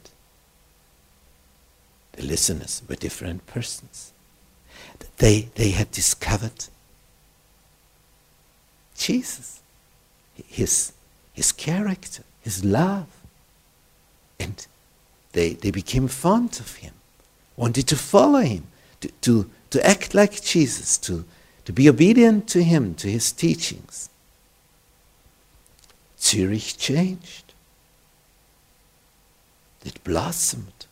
the 2.12 2.24
listeners 2.24 2.82
were 2.88 2.96
different 2.96 3.46
persons. 3.46 4.12
They, 5.18 5.48
they 5.54 5.70
had 5.70 5.90
discovered 5.90 6.66
Jesus, 8.96 9.60
his, 10.46 10.92
his 11.32 11.52
character, 11.52 12.24
his 12.40 12.64
love. 12.64 13.06
And 14.40 14.66
they, 15.32 15.54
they 15.54 15.70
became 15.70 16.08
fond 16.08 16.58
of 16.60 16.76
him, 16.76 16.94
wanted 17.56 17.86
to 17.88 17.96
follow 17.96 18.40
him, 18.40 18.66
to, 19.00 19.08
to, 19.22 19.50
to 19.70 19.86
act 19.86 20.14
like 20.14 20.42
Jesus, 20.42 20.98
to, 20.98 21.24
to 21.64 21.72
be 21.72 21.88
obedient 21.88 22.48
to 22.48 22.62
him, 22.62 22.94
to 22.96 23.08
his 23.08 23.30
teachings. 23.30 24.10
Zurich 26.20 26.76
changed. 26.76 27.47
It 29.88 30.04
blossomed. 30.04 30.84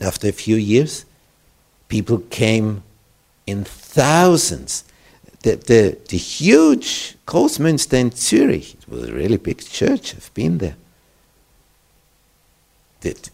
After 0.00 0.26
a 0.26 0.32
few 0.32 0.56
years, 0.56 1.04
people 1.86 2.18
came 2.28 2.82
in 3.46 3.62
thousands. 3.62 4.82
The, 5.42 5.54
the, 5.54 5.98
the 6.08 6.16
huge 6.16 7.14
Großmünster 7.24 7.94
in 7.94 8.10
Zurich, 8.10 8.74
it 8.74 8.88
was 8.88 9.08
a 9.08 9.12
really 9.12 9.36
big 9.36 9.58
church, 9.58 10.12
I've 10.16 10.34
been 10.34 10.58
there. 10.58 10.74
It, 13.02 13.30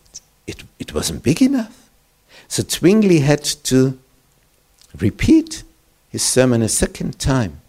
it, 0.47 0.63
it 0.79 0.93
wasn't 0.93 1.23
big 1.23 1.41
enough. 1.41 1.89
So 2.49 2.63
Zwingli 2.65 3.21
had 3.21 3.45
to 3.45 3.99
repeat 4.99 5.63
his 6.11 6.23
sermon 6.23 6.61
a 6.61 6.69
second 6.69 7.19
time. 7.19 7.63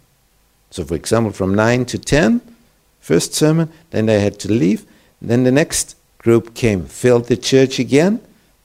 So, 0.72 0.84
for 0.84 0.96
example, 0.96 1.32
from 1.32 1.56
9 1.56 1.86
to 1.86 1.98
10, 1.98 2.42
first 3.00 3.34
sermon, 3.34 3.72
then 3.92 4.08
they 4.08 4.20
had 4.20 4.38
to 4.42 4.52
leave. 4.52 4.86
Then 5.21 5.43
the 5.43 5.51
next 5.51 5.95
group 6.17 6.54
came, 6.54 6.86
filled 6.86 7.25
the 7.25 7.38
church 7.38 7.80
again, 7.80 8.21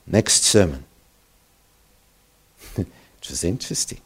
next 0.07 0.43
sermon. 0.43 0.85
it 2.77 2.87
was 3.29 3.45
interesting. 3.45 4.01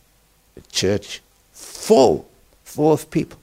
The 0.54 0.62
church 0.70 1.22
full, 1.52 2.26
full 2.64 2.92
of 2.92 3.10
people. 3.10 3.38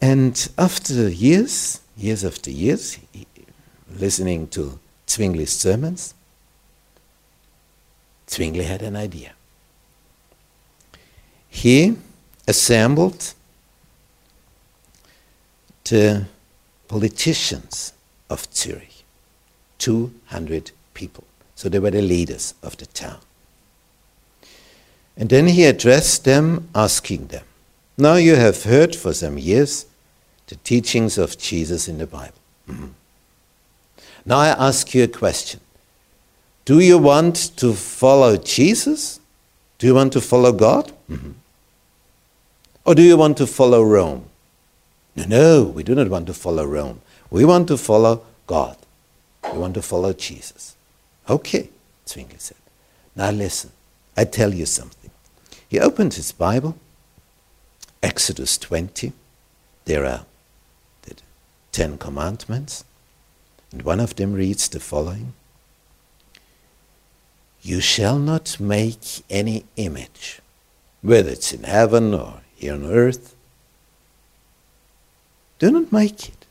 And 0.00 0.48
after 0.58 1.08
years, 1.08 1.80
years 1.96 2.24
after 2.24 2.50
years, 2.50 2.98
listening 3.96 4.48
to 4.48 4.78
Zwingli's 5.06 5.52
sermons, 5.52 6.14
Zwingli 8.28 8.64
had 8.64 8.82
an 8.82 8.96
idea. 8.96 9.32
He 11.48 11.96
assembled 12.48 13.34
the 15.84 16.26
politicians 16.88 17.92
of 18.28 18.46
Zurich, 18.52 19.04
200 19.78 20.70
people. 20.94 21.24
So 21.54 21.68
they 21.68 21.78
were 21.78 21.90
the 21.90 22.02
leaders 22.02 22.54
of 22.62 22.76
the 22.76 22.86
town. 22.86 23.18
And 25.16 25.28
then 25.28 25.46
he 25.46 25.64
addressed 25.64 26.24
them, 26.24 26.68
asking 26.74 27.28
them, 27.28 27.44
Now 27.98 28.14
you 28.14 28.36
have 28.36 28.64
heard 28.64 28.96
for 28.96 29.12
some 29.12 29.38
years 29.38 29.86
the 30.46 30.56
teachings 30.56 31.18
of 31.18 31.38
Jesus 31.38 31.88
in 31.88 31.98
the 31.98 32.06
Bible. 32.06 32.34
Mm-hmm. 32.68 32.88
Now 34.24 34.38
I 34.38 34.48
ask 34.48 34.94
you 34.94 35.04
a 35.04 35.08
question 35.08 35.60
Do 36.64 36.80
you 36.80 36.98
want 36.98 37.56
to 37.56 37.74
follow 37.74 38.36
Jesus? 38.36 39.20
Do 39.78 39.86
you 39.86 39.94
want 39.94 40.12
to 40.14 40.20
follow 40.20 40.52
God? 40.52 40.92
Mm-hmm. 41.10 41.32
Or 42.84 42.94
do 42.94 43.02
you 43.02 43.16
want 43.16 43.36
to 43.38 43.46
follow 43.46 43.82
Rome? 43.82 44.28
No, 45.14 45.24
no, 45.24 45.62
we 45.64 45.82
do 45.82 45.94
not 45.94 46.08
want 46.08 46.26
to 46.28 46.34
follow 46.34 46.64
Rome. 46.64 47.00
We 47.30 47.44
want 47.44 47.68
to 47.68 47.76
follow 47.76 48.24
God. 48.46 48.76
We 49.52 49.58
want 49.58 49.74
to 49.74 49.82
follow 49.82 50.12
Jesus. 50.12 50.76
Okay, 51.28 51.68
Zwingli 52.06 52.36
said. 52.38 52.56
Now 53.14 53.30
listen, 53.30 53.70
I 54.16 54.24
tell 54.24 54.54
you 54.54 54.66
something. 54.66 55.10
He 55.68 55.80
opened 55.80 56.14
his 56.14 56.32
Bible, 56.32 56.76
Exodus 58.02 58.58
20. 58.58 59.12
There 59.84 60.04
are 60.04 60.24
the 61.02 61.16
Ten 61.72 61.98
Commandments, 61.98 62.84
and 63.70 63.82
one 63.82 64.00
of 64.00 64.16
them 64.16 64.32
reads 64.32 64.68
the 64.68 64.80
following 64.80 65.34
You 67.62 67.80
shall 67.80 68.18
not 68.18 68.58
make 68.60 69.22
any 69.28 69.64
image, 69.76 70.40
whether 71.00 71.30
it's 71.30 71.52
in 71.52 71.64
heaven 71.64 72.14
or 72.14 72.40
here 72.54 72.74
on 72.74 72.84
earth. 72.84 73.34
Do 75.62 75.70
not 75.70 75.92
make 75.92 76.28
it. 76.28 76.44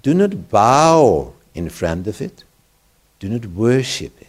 Do 0.00 0.14
not 0.14 0.48
bow 0.48 1.34
in 1.54 1.68
front 1.68 2.06
of 2.06 2.22
it. 2.22 2.42
Do 3.18 3.28
not 3.28 3.44
worship 3.44 4.18
it. 4.18 4.28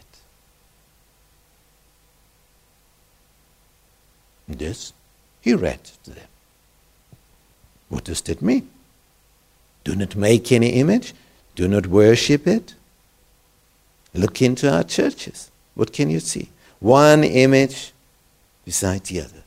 This 4.50 4.92
he 5.40 5.54
read 5.54 5.82
to 6.04 6.10
them. 6.10 6.28
What 7.88 8.04
does 8.04 8.20
that 8.24 8.42
mean? 8.42 8.68
Do 9.86 9.96
not 9.96 10.18
make 10.18 10.52
any 10.52 10.72
image. 10.72 11.14
Do 11.56 11.70
not 11.70 11.88
worship 11.88 12.46
it. 12.48 12.76
Look 14.14 14.42
into 14.42 14.70
our 14.70 14.84
churches. 14.84 15.50
What 15.74 15.94
can 15.94 16.10
you 16.10 16.20
see? 16.20 16.50
One 16.82 17.24
image 17.24 17.94
beside 18.66 19.06
the 19.06 19.22
other. 19.22 19.44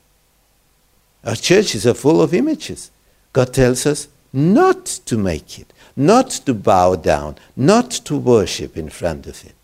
Our 1.23 1.35
churches 1.35 1.85
are 1.85 1.93
full 1.93 2.19
of 2.19 2.33
images. 2.33 2.89
God 3.31 3.53
tells 3.53 3.85
us 3.85 4.07
not 4.33 4.85
to 4.85 5.17
make 5.17 5.59
it, 5.59 5.71
not 5.95 6.29
to 6.29 6.53
bow 6.53 6.95
down, 6.95 7.37
not 7.55 7.91
to 7.91 8.15
worship 8.15 8.77
in 8.77 8.89
front 8.89 9.27
of 9.27 9.43
it. 9.45 9.55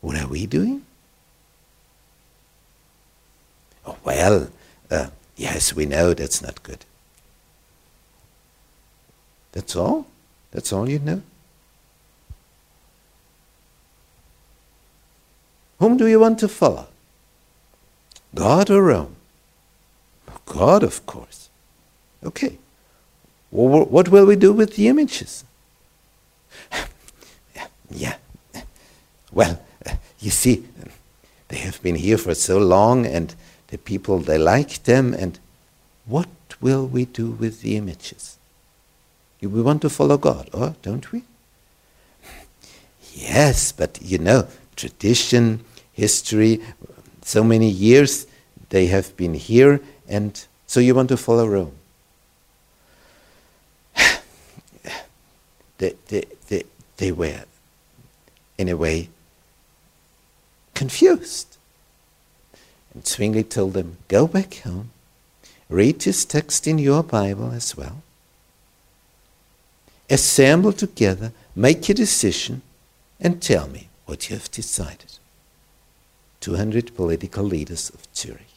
What 0.00 0.20
are 0.20 0.28
we 0.28 0.46
doing? 0.46 0.84
Oh, 3.86 3.96
well, 4.04 4.48
uh, 4.90 5.08
yes, 5.36 5.74
we 5.74 5.86
know 5.86 6.14
that's 6.14 6.42
not 6.42 6.62
good. 6.62 6.84
That's 9.52 9.76
all? 9.76 10.06
That's 10.52 10.72
all 10.72 10.88
you 10.88 10.98
know? 10.98 11.22
Whom 15.78 15.96
do 15.96 16.06
you 16.06 16.20
want 16.20 16.38
to 16.38 16.48
follow? 16.48 16.86
God 18.34 18.70
or 18.70 18.82
Rome? 18.82 19.16
God, 20.46 20.82
of 20.82 21.04
course. 21.06 21.48
Okay. 22.24 22.58
What 23.52 24.08
will 24.08 24.24
we 24.24 24.36
do 24.36 24.52
with 24.54 24.76
the 24.76 24.88
images? 24.88 25.44
yeah. 27.90 28.16
Well, 29.30 29.62
you 30.20 30.30
see, 30.30 30.64
they 31.48 31.58
have 31.58 31.82
been 31.82 31.96
here 31.96 32.16
for 32.16 32.34
so 32.34 32.58
long 32.58 33.04
and 33.04 33.34
the 33.68 33.76
people, 33.76 34.18
they 34.18 34.38
like 34.38 34.82
them. 34.84 35.12
And 35.12 35.38
what 36.06 36.28
will 36.62 36.86
we 36.86 37.04
do 37.04 37.30
with 37.30 37.60
the 37.60 37.76
images? 37.76 38.38
We 39.42 39.60
want 39.60 39.82
to 39.82 39.90
follow 39.90 40.16
God, 40.16 40.48
or 40.52 40.74
don't 40.82 41.10
we? 41.12 41.24
Yes, 43.12 43.72
but 43.72 43.98
you 44.00 44.18
know, 44.18 44.46
tradition, 44.76 45.64
history, 45.92 46.62
so 47.22 47.44
many 47.44 47.68
years 47.68 48.26
they 48.70 48.86
have 48.86 49.14
been 49.16 49.34
here 49.34 49.80
and 50.08 50.46
so 50.66 50.80
you 50.80 50.94
want 50.94 51.10
to 51.10 51.16
follow 51.18 51.46
Rome. 51.46 51.72
They, 55.82 55.96
they, 56.06 56.24
they, 56.48 56.64
they 56.98 57.10
were, 57.10 57.42
in 58.56 58.68
a 58.68 58.76
way, 58.76 59.08
confused. 60.74 61.56
And 62.94 63.04
Zwingli 63.04 63.42
told 63.42 63.72
them, 63.72 63.96
Go 64.06 64.28
back 64.28 64.54
home, 64.58 64.90
read 65.68 66.00
this 66.00 66.24
text 66.24 66.68
in 66.68 66.78
your 66.78 67.02
Bible 67.02 67.50
as 67.50 67.76
well, 67.76 68.02
assemble 70.08 70.72
together, 70.72 71.32
make 71.56 71.88
a 71.88 71.94
decision, 71.94 72.62
and 73.20 73.42
tell 73.42 73.66
me 73.66 73.88
what 74.06 74.30
you 74.30 74.36
have 74.36 74.50
decided. 74.52 75.18
200 76.38 76.94
political 76.94 77.42
leaders 77.42 77.90
of 77.90 78.06
Zurich. 78.14 78.54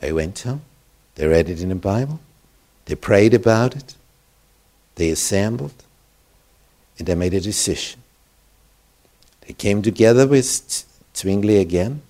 They 0.00 0.12
went 0.12 0.40
home, 0.40 0.62
they 1.14 1.28
read 1.28 1.48
it 1.48 1.62
in 1.62 1.68
the 1.68 1.76
Bible, 1.76 2.18
they 2.86 2.96
prayed 2.96 3.34
about 3.34 3.76
it, 3.76 3.94
they 5.00 5.08
assembled, 5.08 5.72
and 6.98 7.08
they 7.08 7.14
made 7.14 7.32
a 7.32 7.40
decision. 7.40 8.02
They 9.40 9.54
came 9.54 9.80
together 9.80 10.26
with 10.26 10.44
Zwingli 11.16 11.56
again, 11.56 12.02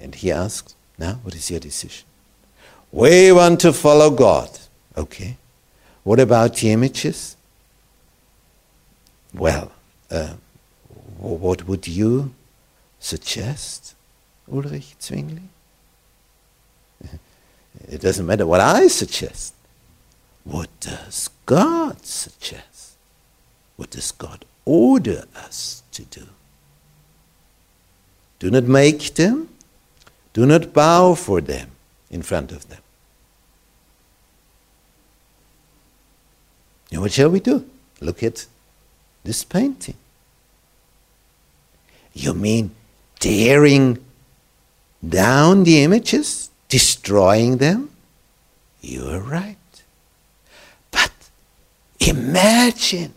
and 0.00 0.12
he 0.12 0.32
asked, 0.32 0.74
Now, 0.98 1.20
what 1.22 1.36
is 1.36 1.52
your 1.52 1.60
decision? 1.60 2.04
We 2.90 3.30
want 3.30 3.60
to 3.60 3.72
follow 3.72 4.10
God. 4.10 4.50
Okay. 4.96 5.36
What 6.02 6.18
about 6.18 6.56
the 6.56 6.72
images? 6.72 7.36
Well, 9.32 9.70
uh, 10.10 10.34
what 11.18 11.68
would 11.68 11.86
you 11.86 12.34
suggest, 12.98 13.94
Ulrich 14.50 14.96
Zwingli? 15.00 15.48
It 17.88 18.00
doesn't 18.00 18.24
matter 18.24 18.46
what 18.46 18.60
I 18.60 18.86
suggest. 18.86 19.52
What 20.44 20.68
does 20.78 21.28
God 21.46 22.04
suggests? 22.04 22.96
What 23.76 23.90
does 23.90 24.12
God 24.12 24.44
order 24.64 25.24
us 25.36 25.82
to 25.92 26.02
do? 26.04 26.26
Do 28.38 28.50
not 28.50 28.64
make 28.64 29.14
them, 29.14 29.48
Do 30.34 30.44
not 30.44 30.72
bow 30.72 31.14
for 31.14 31.40
them 31.40 31.70
in 32.10 32.22
front 32.22 32.52
of 32.52 32.68
them. 32.68 32.80
And 36.90 37.00
what 37.00 37.12
shall 37.12 37.30
we 37.30 37.40
do? 37.40 37.64
Look 38.00 38.22
at 38.22 38.46
this 39.22 39.44
painting. 39.44 39.94
You 42.12 42.34
mean 42.34 42.72
tearing 43.20 44.04
down 45.08 45.64
the 45.64 45.82
images, 45.82 46.50
destroying 46.68 47.58
them? 47.58 47.90
You 48.80 49.08
are 49.08 49.20
right. 49.20 49.56
Imagine, 52.06 53.14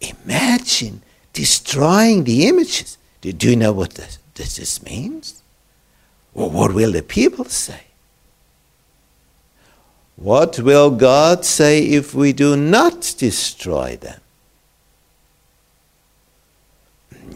imagine 0.00 1.02
destroying 1.32 2.24
the 2.24 2.46
images. 2.46 2.96
Do, 3.20 3.50
you 3.50 3.56
know 3.56 3.72
what 3.72 3.94
this, 3.94 4.18
this 4.34 4.82
means? 4.82 5.42
Well, 6.32 6.50
what 6.50 6.74
will 6.74 6.92
the 6.92 7.02
people 7.02 7.46
say? 7.46 7.80
What 10.16 10.58
will 10.60 10.90
God 10.90 11.44
say 11.44 11.82
if 11.82 12.14
we 12.14 12.32
do 12.32 12.56
not 12.56 13.14
destroy 13.18 13.96
them? 13.96 14.20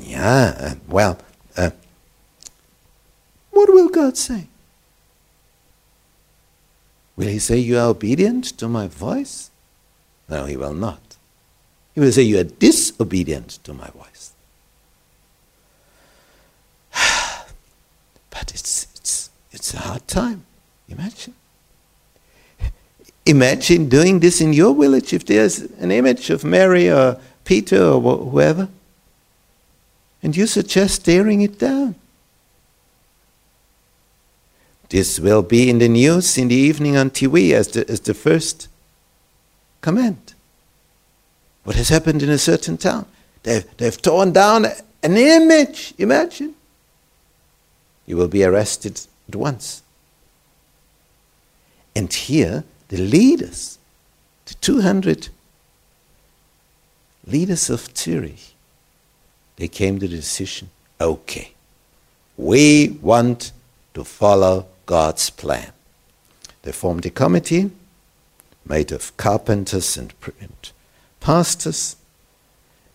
Yeah, 0.01 0.75
well, 0.87 1.19
uh, 1.57 1.71
what 3.51 3.69
will 3.73 3.89
God 3.89 4.17
say? 4.17 4.47
Will 7.19 7.27
He 7.27 7.41
say, 7.41 7.59
You 7.59 7.79
are 7.79 7.89
obedient 7.89 8.45
to 8.59 8.69
my 8.69 8.87
voice? 8.87 9.51
No, 10.29 10.45
He 10.45 10.57
will 10.57 10.73
not. 10.73 11.17
He 11.93 12.01
will 12.01 12.13
say, 12.13 12.23
You 12.23 12.39
are 12.39 12.45
disobedient 12.45 13.59
to 13.65 13.75
my 13.75 13.89
voice. 13.89 14.33
but 18.31 18.53
it's, 18.55 18.87
it's, 18.95 19.31
it's 19.51 19.75
a 19.75 19.79
hard 19.79 20.07
time. 20.07 20.45
Imagine. 20.89 21.35
Imagine 23.27 23.89
doing 23.89 24.21
this 24.21 24.41
in 24.41 24.53
your 24.53 24.73
village 24.73 25.13
if 25.13 25.27
there's 25.27 25.59
an 25.59 25.91
image 25.91 26.31
of 26.31 26.45
Mary 26.45 26.89
or 26.89 27.21
Peter 27.45 27.83
or 27.83 28.01
wh- 28.01 28.31
whoever, 28.31 28.69
and 30.23 30.37
you 30.37 30.47
suggest 30.47 31.05
tearing 31.05 31.41
it 31.41 31.59
down. 31.59 31.97
This 34.89 35.21
will 35.21 35.43
be 35.43 35.69
in 35.69 35.79
the 35.79 35.89
news 35.89 36.39
in 36.39 36.49
the 36.49 36.55
evening 36.55 36.97
on 36.97 37.11
TV 37.11 37.53
as 37.53 37.69
the, 37.69 37.89
as 37.91 38.01
the 38.01 38.15
first 38.15 38.69
comment. 39.81 40.35
What 41.65 41.77
has 41.77 41.91
happened 41.91 42.23
in 42.23 42.31
a 42.31 42.39
certain 42.39 42.79
town? 42.79 43.05
They've, 43.43 43.65
they've 43.77 44.01
torn 44.01 44.33
down 44.33 44.67
an 45.03 45.17
image, 45.17 45.93
imagine. 45.99 46.55
You 48.07 48.17
will 48.17 48.29
be 48.29 48.43
arrested 48.43 49.01
at 49.29 49.37
once. 49.37 49.83
And 51.95 52.13
here, 52.13 52.65
the 52.89 52.97
leaders, 52.97 53.79
the 54.47 54.55
200 54.55 55.29
leaders 57.27 57.69
of 57.69 57.91
Zurich, 57.95 58.55
they 59.57 59.69
came 59.69 59.99
to 59.99 60.09
the 60.09 60.17
decision 60.17 60.71
okay, 61.01 61.53
we 62.37 62.99
want 63.03 63.53
to 63.95 64.03
follow 64.03 64.67
God's 64.89 65.29
plan. 65.29 65.73
They 66.63 66.73
formed 66.73 67.05
a 67.05 67.11
committee 67.11 67.71
made 68.65 68.91
of 68.91 69.15
carpenters 69.19 69.99
and, 69.99 70.15
pastors, 71.21 71.97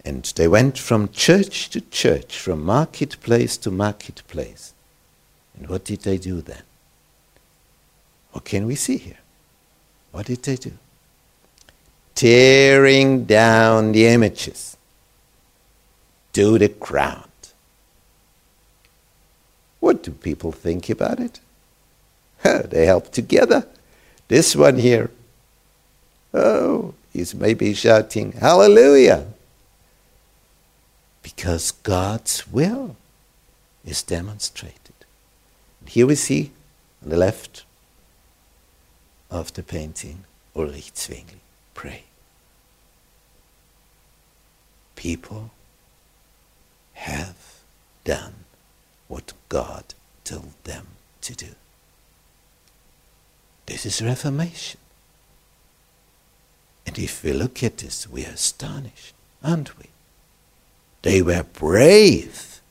and 0.04 0.24
they 0.36 0.48
went 0.48 0.80
from 0.80 1.10
church 1.10 1.70
to 1.70 1.82
church, 1.82 2.40
from 2.40 2.66
marketplace 2.66 3.58
to 3.58 3.70
marketplace. 3.70 4.74
And 5.56 5.70
what 5.70 5.86
did 5.86 6.02
they 6.02 6.18
do 6.18 6.42
then? 6.42 6.64
What 8.32 8.44
can 8.44 8.66
we 8.66 8.74
see 8.74 8.98
here? 8.98 9.20
What 10.12 10.26
did 10.26 10.42
they 10.42 10.56
do? 10.56 10.74
Tearing 12.16 13.26
down 13.26 13.92
the 13.92 14.08
images 14.08 14.78
to 16.34 16.58
the 16.58 16.70
ground. 16.70 17.30
What 19.80 20.02
do 20.02 20.10
people 20.10 20.52
think 20.52 20.90
about 20.90 21.20
it? 21.20 21.40
they 22.70 22.86
help 22.86 23.12
together. 23.12 23.66
This 24.28 24.56
one 24.56 24.78
here, 24.78 25.12
oh, 26.34 26.94
he's 27.12 27.34
maybe 27.34 27.74
shouting, 27.74 28.34
Hallelujah! 28.34 29.28
Because 31.22 31.72
God's 31.72 32.48
will 32.48 32.96
is 33.86 34.04
demonstrated. 34.04 34.80
Here 35.86 36.08
we 36.08 36.16
see 36.16 36.52
on 37.04 37.10
the 37.10 37.18
left 37.18 37.64
of 39.30 39.54
the 39.54 39.64
painting 39.64 40.26
Ulrich 40.56 40.92
Zwingli. 40.96 41.42
Pray. 41.74 42.04
People 44.96 45.52
have 46.94 47.36
done 48.04 48.34
what 49.08 49.34
God 49.50 49.94
told 50.24 50.54
them 50.64 50.88
to 51.22 51.36
do. 51.36 51.56
This 53.66 53.86
is 53.86 54.02
Reformation. 54.02 54.80
And 56.86 57.00
if 57.00 57.24
we 57.24 57.34
look 57.34 57.64
at 57.64 57.78
this, 57.78 58.10
we 58.10 58.26
are 58.26 58.32
astonished, 58.32 59.14
aren't 59.44 59.78
we? 59.78 59.86
They 61.02 61.22
were 61.22 61.44
brave. 61.44 62.62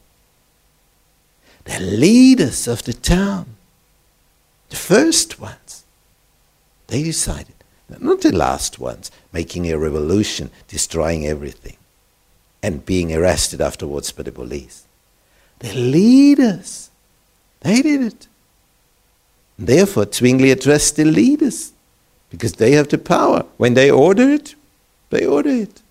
The 1.65 1.81
leaders 1.81 2.67
of 2.67 2.83
the 2.83 2.93
town, 2.93 3.57
the 4.69 4.77
first 4.77 5.39
ones, 5.41 5.85
they 6.89 7.03
decided, 7.03 7.55
not 7.99 8.21
the 8.23 8.35
last 8.35 8.79
ones, 8.79 9.11
making 9.33 9.71
a 9.71 9.79
revolution, 9.79 10.51
destroying 10.69 11.27
everything, 11.27 11.77
and 12.63 12.85
being 12.85 13.15
arrested 13.15 13.61
afterwards 13.61 14.13
by 14.13 14.25
the 14.25 14.33
police. 14.33 14.85
The 15.61 15.73
leaders, 15.75 16.91
they 17.61 17.81
did 17.83 18.03
it. 18.03 18.27
Therefore, 19.67 20.07
Zwingli 20.11 20.51
addressed 20.51 20.97
the 20.97 21.05
leaders 21.05 21.73
because 22.31 22.55
they 22.55 22.73
have 22.73 22.89
the 22.89 22.99
power. 22.99 23.47
When 23.59 23.75
they 23.75 23.91
order 23.91 24.29
it, 24.29 24.57
they 25.11 25.25
order 25.25 25.51
it. 25.51 25.83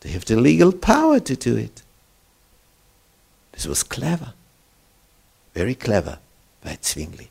They 0.00 0.10
have 0.10 0.24
the 0.24 0.34
legal 0.36 0.72
power 0.72 1.20
to 1.20 1.36
do 1.36 1.56
it. 1.56 1.82
This 3.52 3.66
was 3.66 3.84
clever, 3.84 4.32
very 5.54 5.76
clever 5.76 6.18
by 6.64 6.78
Zwingli. 6.82 7.28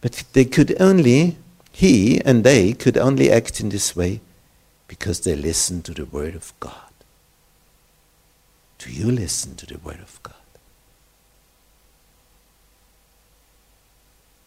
But 0.00 0.22
they 0.32 0.44
could 0.44 0.80
only, 0.80 1.36
he 1.72 2.20
and 2.24 2.44
they 2.44 2.72
could 2.72 2.96
only 2.96 3.32
act 3.32 3.60
in 3.60 3.70
this 3.70 3.96
way 3.96 4.20
because 4.86 5.20
they 5.20 5.34
listened 5.34 5.86
to 5.86 5.94
the 5.94 6.04
Word 6.04 6.36
of 6.36 6.52
God. 6.60 6.92
Do 8.78 8.92
you 8.92 9.10
listen 9.10 9.56
to 9.56 9.66
the 9.66 9.78
Word 9.78 10.00
of 10.00 10.22
God? 10.22 10.43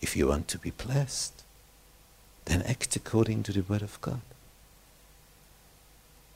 If 0.08 0.15
you 0.15 0.28
want 0.28 0.48
to 0.48 0.58
be 0.58 0.72
blessed, 0.72 1.43
then 2.46 2.62
act 2.62 2.96
according 2.96 3.43
to 3.43 3.52
the 3.52 3.60
Word 3.62 3.82
of 3.82 4.00
God. 4.00 4.22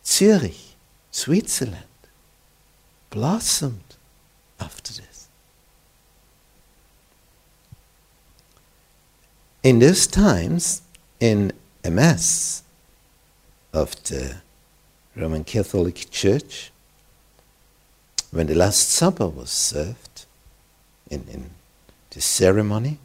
Zurich, 0.06 0.76
Switzerland, 1.10 1.86
blossomed 3.12 3.96
after 4.60 4.92
this. 4.92 5.30
In 9.64 9.80
those 9.80 10.06
times, 10.06 10.82
in 11.22 11.54
a 11.86 11.92
mass 11.92 12.64
of 13.72 13.96
the 14.04 14.36
Roman 15.16 15.46
Catholic 15.46 16.12
Church, 16.12 16.72
when 18.32 18.48
the 18.48 18.56
Last 18.56 18.90
Supper 18.90 19.30
was 19.30 19.50
served 19.50 20.26
in, 21.10 21.26
in 21.32 21.52
the 22.10 22.20
ceremony, 22.20 23.00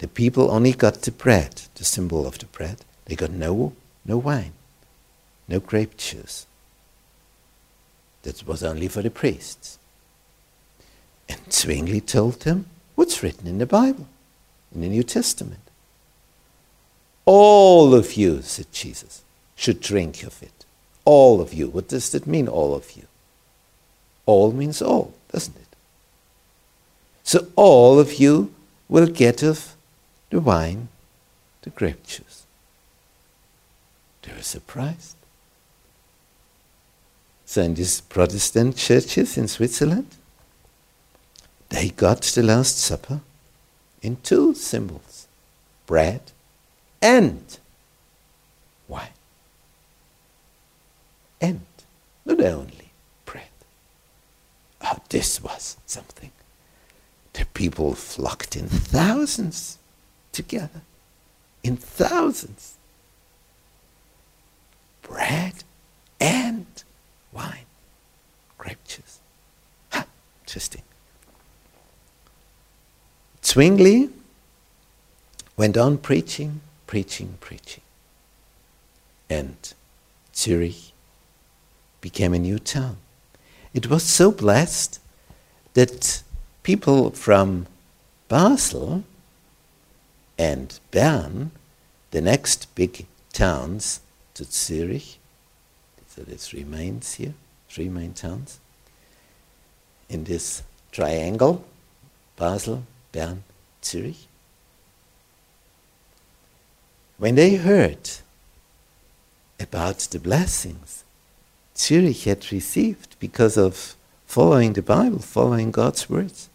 the 0.00 0.08
people 0.08 0.50
only 0.50 0.72
got 0.72 1.02
the 1.02 1.10
bread, 1.10 1.62
the 1.74 1.84
symbol 1.84 2.26
of 2.26 2.38
the 2.38 2.46
bread. 2.46 2.78
They 3.04 3.14
got 3.14 3.30
no, 3.30 3.74
no 4.06 4.16
wine, 4.16 4.52
no 5.46 5.60
grape 5.60 5.98
juice. 5.98 6.46
That 8.22 8.46
was 8.46 8.62
only 8.62 8.88
for 8.88 9.02
the 9.02 9.10
priests. 9.10 9.78
And 11.28 11.52
Zwingli 11.52 12.00
told 12.00 12.40
them 12.40 12.66
what's 12.94 13.22
written 13.22 13.46
in 13.46 13.58
the 13.58 13.66
Bible 13.66 14.06
in 14.74 14.80
the 14.80 14.88
New 14.88 15.02
Testament. 15.02 15.60
All 17.26 17.94
of 17.94 18.14
you, 18.14 18.40
said 18.40 18.72
Jesus, 18.72 19.22
should 19.54 19.80
drink 19.80 20.22
of 20.22 20.42
it. 20.42 20.64
All 21.04 21.42
of 21.42 21.52
you. 21.52 21.68
What 21.68 21.88
does 21.88 22.10
that 22.12 22.26
mean, 22.26 22.48
all 22.48 22.74
of 22.74 22.92
you? 22.92 23.06
All 24.24 24.50
means 24.50 24.80
all, 24.80 25.12
doesn't 25.30 25.56
it? 25.56 25.76
So 27.22 27.48
all 27.54 27.98
of 27.98 28.14
you 28.14 28.54
will 28.88 29.06
get 29.06 29.42
of 29.42 29.74
the 30.30 30.40
wine, 30.40 30.88
the 31.62 31.70
grape 31.70 32.06
juice. 32.06 32.46
They 34.22 34.32
were 34.32 34.42
surprised. 34.42 35.16
So 37.44 37.62
in 37.62 37.74
these 37.74 38.00
Protestant 38.00 38.76
churches 38.76 39.36
in 39.36 39.48
Switzerland, 39.48 40.06
they 41.68 41.90
got 41.90 42.22
the 42.22 42.42
Last 42.42 42.78
Supper 42.78 43.20
in 44.02 44.16
two 44.22 44.54
symbols 44.54 45.26
bread 45.86 46.20
and 47.02 47.58
wine. 48.86 49.08
And 51.40 51.62
not 52.24 52.40
only 52.40 52.92
bread. 53.24 53.48
Oh, 54.82 54.98
this 55.08 55.42
was 55.42 55.76
something. 55.86 56.30
The 57.32 57.46
people 57.46 57.94
flocked 57.94 58.54
in 58.54 58.68
thousands 58.68 59.79
together. 60.32 60.82
In 61.62 61.76
thousands. 61.76 62.76
Bread 65.02 65.64
and 66.20 66.66
wine. 67.32 67.66
Grape 68.58 68.82
juice. 68.86 69.18
Ha, 69.92 70.04
interesting. 70.42 70.82
Zwingli 73.44 74.10
went 75.56 75.76
on 75.76 75.98
preaching, 75.98 76.60
preaching, 76.86 77.36
preaching. 77.40 77.82
And 79.28 79.56
Zurich 80.34 80.92
became 82.00 82.32
a 82.34 82.38
new 82.38 82.58
town. 82.58 82.96
It 83.74 83.88
was 83.88 84.02
so 84.02 84.30
blessed 84.30 85.00
that 85.74 86.22
people 86.62 87.10
from 87.10 87.66
Basel 88.28 89.04
and 90.40 90.80
Bern, 90.90 91.50
the 92.12 92.22
next 92.22 92.74
big 92.74 93.06
towns 93.30 94.00
to 94.32 94.44
Zurich, 94.44 95.18
so 96.08 96.22
there's 96.22 96.48
three 96.48 96.64
mains 96.64 97.12
here, 97.14 97.34
three 97.68 97.90
main 97.90 98.14
towns, 98.14 98.58
in 100.08 100.24
this 100.24 100.62
triangle, 100.92 101.66
Basel, 102.36 102.84
Bern, 103.12 103.44
Zurich. 103.84 104.16
When 107.18 107.34
they 107.34 107.56
heard 107.56 108.08
about 109.60 109.98
the 109.98 110.18
blessings 110.18 111.04
Zurich 111.76 112.22
had 112.22 112.50
received 112.50 113.14
because 113.20 113.58
of 113.58 113.94
following 114.24 114.72
the 114.72 114.80
Bible, 114.80 115.18
following 115.18 115.70
God's 115.70 116.08
words, 116.08 116.48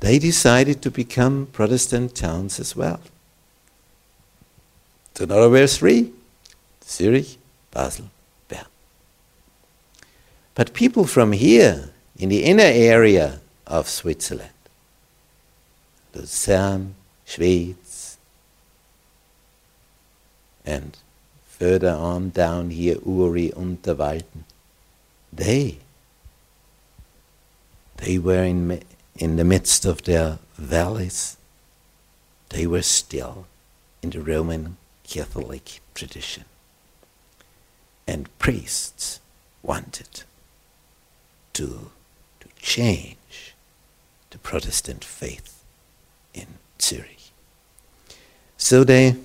they 0.00 0.18
decided 0.18 0.82
to 0.82 0.90
become 0.90 1.46
Protestant 1.52 2.14
towns 2.14 2.58
as 2.58 2.74
well. 2.74 3.00
So 5.14 5.26
now 5.26 5.40
there 5.40 5.50
were 5.50 5.66
three 5.66 6.12
Zurich, 6.84 7.36
Basel, 7.70 8.10
Bern. 8.48 8.64
But 10.54 10.72
people 10.74 11.06
from 11.06 11.32
here, 11.32 11.90
in 12.16 12.30
the 12.30 12.44
inner 12.44 12.62
area 12.64 13.40
of 13.66 13.88
Switzerland, 13.88 14.50
Lucerne, 16.14 16.94
Schwyz, 17.26 18.16
and 20.66 20.96
further 21.46 21.90
on 21.90 22.30
down 22.30 22.70
here, 22.70 22.96
Uri, 23.06 23.50
Unterwalden, 23.50 24.44
they, 25.32 25.78
they 27.98 28.18
were 28.18 28.42
in, 28.42 28.82
in 29.20 29.36
the 29.36 29.44
midst 29.44 29.84
of 29.84 30.02
their 30.04 30.38
valleys. 30.56 31.36
They 32.48 32.66
were 32.66 32.82
still 32.82 33.46
in 34.02 34.10
the 34.10 34.22
Roman 34.22 34.78
Catholic 35.04 35.80
tradition. 35.94 36.44
And 38.08 38.36
priests 38.38 39.20
wanted 39.62 40.24
to, 41.52 41.90
to 42.40 42.48
change 42.56 43.54
the 44.30 44.38
Protestant 44.38 45.04
faith 45.04 45.62
in 46.32 46.46
Zurich. 46.80 47.30
So 48.56 48.84
they, 48.84 49.16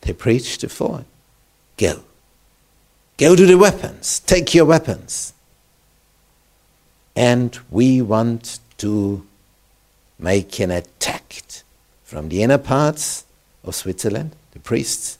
they 0.00 0.14
preached 0.14 0.62
to 0.62 0.68
Ford 0.68 1.04
go. 1.76 2.02
Go 3.18 3.36
to 3.36 3.44
the 3.44 3.58
weapons, 3.58 4.20
take 4.20 4.54
your 4.54 4.64
weapons. 4.64 5.34
And 7.20 7.58
we 7.70 8.00
want 8.00 8.60
to 8.78 9.26
make 10.18 10.58
an 10.58 10.70
attack 10.70 11.20
from 12.02 12.30
the 12.30 12.42
inner 12.42 12.56
parts 12.56 13.26
of 13.62 13.74
Switzerland. 13.74 14.34
The 14.52 14.58
priests 14.58 15.18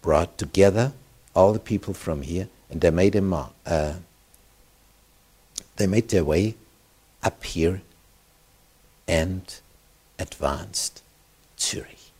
brought 0.00 0.38
together 0.38 0.92
all 1.34 1.52
the 1.52 1.60
people 1.60 1.92
from 1.92 2.22
here 2.22 2.48
and 2.70 2.80
they 2.80 2.90
made, 2.90 3.14
a 3.14 3.50
uh, 3.66 3.94
they 5.76 5.86
made 5.86 6.08
their 6.08 6.24
way 6.24 6.54
up 7.22 7.44
here 7.44 7.82
and 9.06 9.60
advanced 10.18 11.02
Zurich. 11.60 12.10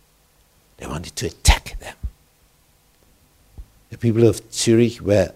They 0.77 0.87
wanted 0.87 1.17
to 1.17 1.27
attack 1.29 1.79
them. 1.81 1.97
The 3.89 3.97
people 3.97 4.29
of 4.29 4.43
Zurich 4.53 5.01
were 5.01 5.33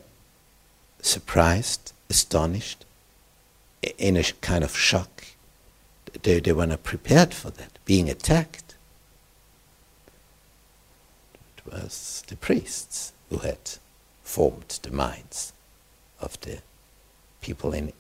surprised, 1.01 1.95
astonished, 2.11 2.85
in 3.97 4.17
a 4.17 4.25
kind 4.43 4.63
of 4.63 4.77
shock. 4.77 5.25
They, 6.23 6.41
they 6.41 6.53
were 6.53 6.67
not 6.67 6.83
prepared 6.83 7.33
for 7.33 7.51
that, 7.51 7.79
being 7.85 8.11
attacked. 8.11 8.75
It 11.57 11.73
was 11.73 12.25
the 12.27 12.37
priests 12.37 13.13
who 13.31 13.39
had 13.39 13.79
formed 14.23 14.81
the 14.83 14.91
minds 14.91 15.53
of 16.21 16.39
the 16.41 16.59
people 17.41 17.73
in 17.73 17.93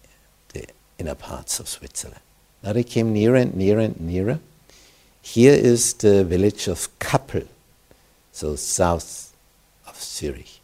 the 0.53 0.67
inner 0.99 1.15
parts 1.15 1.61
of 1.61 1.69
Switzerland. 1.69 2.21
Now 2.63 2.73
they 2.73 2.85
came 2.85 3.13
nearer 3.13 3.37
and 3.37 3.55
nearer 3.55 3.81
and 3.81 4.01
nearer. 4.01 4.41
Here 5.23 5.55
is 5.55 5.95
the 5.95 6.25
village 6.25 6.67
of 6.69 6.89
Kappel, 6.99 7.47
so 8.33 8.57
south 8.57 9.33
of 9.87 10.01
Zurich. 10.01 10.60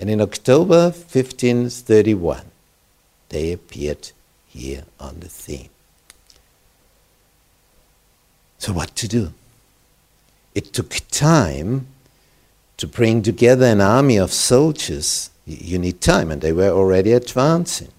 And 0.00 0.10
in 0.10 0.20
October 0.20 0.84
1531, 0.84 2.42
they 3.28 3.52
appeared 3.52 4.10
here 4.48 4.82
on 4.98 5.20
the 5.20 5.28
scene. 5.28 5.68
So, 8.58 8.72
what 8.72 8.96
to 8.96 9.06
do? 9.06 9.32
It 10.54 10.72
took 10.72 10.96
time 11.10 11.86
to 12.78 12.86
bring 12.86 13.22
together 13.22 13.66
an 13.66 13.80
army 13.80 14.16
of 14.16 14.32
soldiers. 14.32 15.30
You 15.46 15.78
need 15.78 16.00
time, 16.00 16.30
and 16.32 16.42
they 16.42 16.52
were 16.52 16.70
already 16.70 17.12
advancing. 17.12 17.92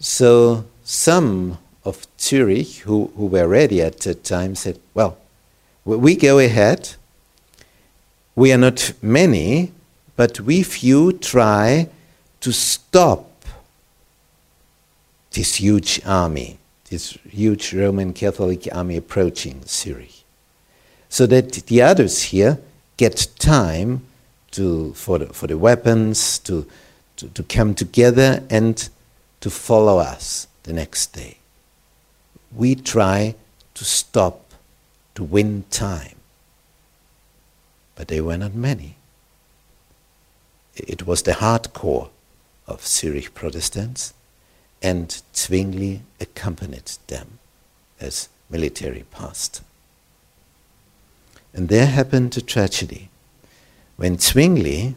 So 0.00 0.64
some 0.84 1.58
of 1.84 2.06
Zurich 2.20 2.76
who, 2.78 3.12
who 3.16 3.26
were 3.26 3.48
ready 3.48 3.82
at 3.82 4.00
that 4.00 4.24
time 4.24 4.54
said, 4.54 4.78
Well, 4.94 5.18
we 5.84 6.14
go 6.14 6.38
ahead. 6.38 6.94
We 8.38 8.52
are 8.52 8.56
not 8.56 8.92
many, 9.02 9.72
but 10.14 10.38
we 10.38 10.62
few 10.62 11.10
try 11.10 11.88
to 12.40 12.52
stop 12.52 13.28
this 15.32 15.56
huge 15.56 16.00
army, 16.06 16.58
this 16.88 17.18
huge 17.28 17.74
Roman 17.74 18.12
Catholic 18.12 18.68
army 18.72 18.96
approaching 18.96 19.62
Zurich, 19.66 20.22
so 21.08 21.26
that 21.26 21.66
the 21.66 21.82
others 21.82 22.22
here 22.30 22.60
get 22.96 23.26
time 23.40 24.06
to, 24.52 24.92
for, 24.92 25.18
the, 25.18 25.26
for 25.34 25.48
the 25.48 25.58
weapons, 25.58 26.38
to, 26.38 26.64
to, 27.16 27.26
to 27.30 27.42
come 27.42 27.74
together 27.74 28.44
and 28.48 28.88
to 29.40 29.50
follow 29.50 29.98
us 29.98 30.46
the 30.62 30.72
next 30.72 31.12
day. 31.12 31.38
We 32.54 32.76
try 32.76 33.34
to 33.74 33.84
stop, 33.84 34.52
to 35.16 35.24
win 35.24 35.64
time. 35.70 36.17
But 37.98 38.06
they 38.06 38.20
were 38.20 38.36
not 38.36 38.54
many. 38.54 38.94
It 40.76 41.04
was 41.04 41.22
the 41.22 41.32
hardcore 41.32 42.10
of 42.68 42.86
Zurich 42.86 43.34
Protestants, 43.34 44.14
and 44.80 45.20
Zwingli 45.34 46.02
accompanied 46.20 46.92
them 47.08 47.40
as 47.98 48.28
military 48.48 49.04
pastor. 49.10 49.64
And 51.52 51.68
there 51.68 51.86
happened 51.86 52.36
a 52.36 52.40
tragedy. 52.40 53.10
When 53.96 54.20
Zwingli 54.20 54.94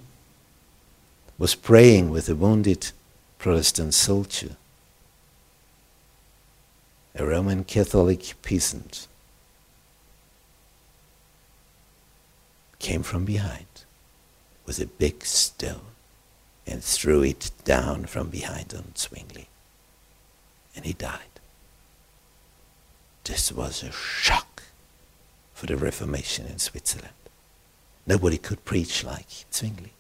was 1.40 1.56
praying 1.56 2.12
with 2.12 2.30
a 2.30 2.36
wounded 2.36 2.92
Protestant 3.40 3.96
soldier, 3.96 4.58
a 7.16 7.26
Roman 7.26 7.64
Catholic 7.64 8.36
peasant, 8.44 9.08
came 12.82 13.04
from 13.04 13.26
behind 13.26 13.68
with 14.66 14.80
a 14.80 14.86
big 14.86 15.24
stone 15.24 15.92
and 16.68 16.84
threw 16.84 17.24
it 17.24 17.52
down 17.64 18.06
from 18.06 18.30
behind 18.30 18.74
on 18.74 18.94
Zwingli. 18.96 19.48
And 20.76 20.86
he 20.86 20.94
died. 20.94 21.40
This 23.24 23.52
was 23.52 23.84
a 23.84 23.92
shock 23.92 24.64
for 25.54 25.68
the 25.68 25.78
Reformation 25.78 26.48
in 26.48 26.60
Switzerland. 26.60 27.14
Nobody 28.08 28.38
could 28.38 28.66
preach 28.66 29.04
like 29.04 29.28
Zwingli. 29.54 29.94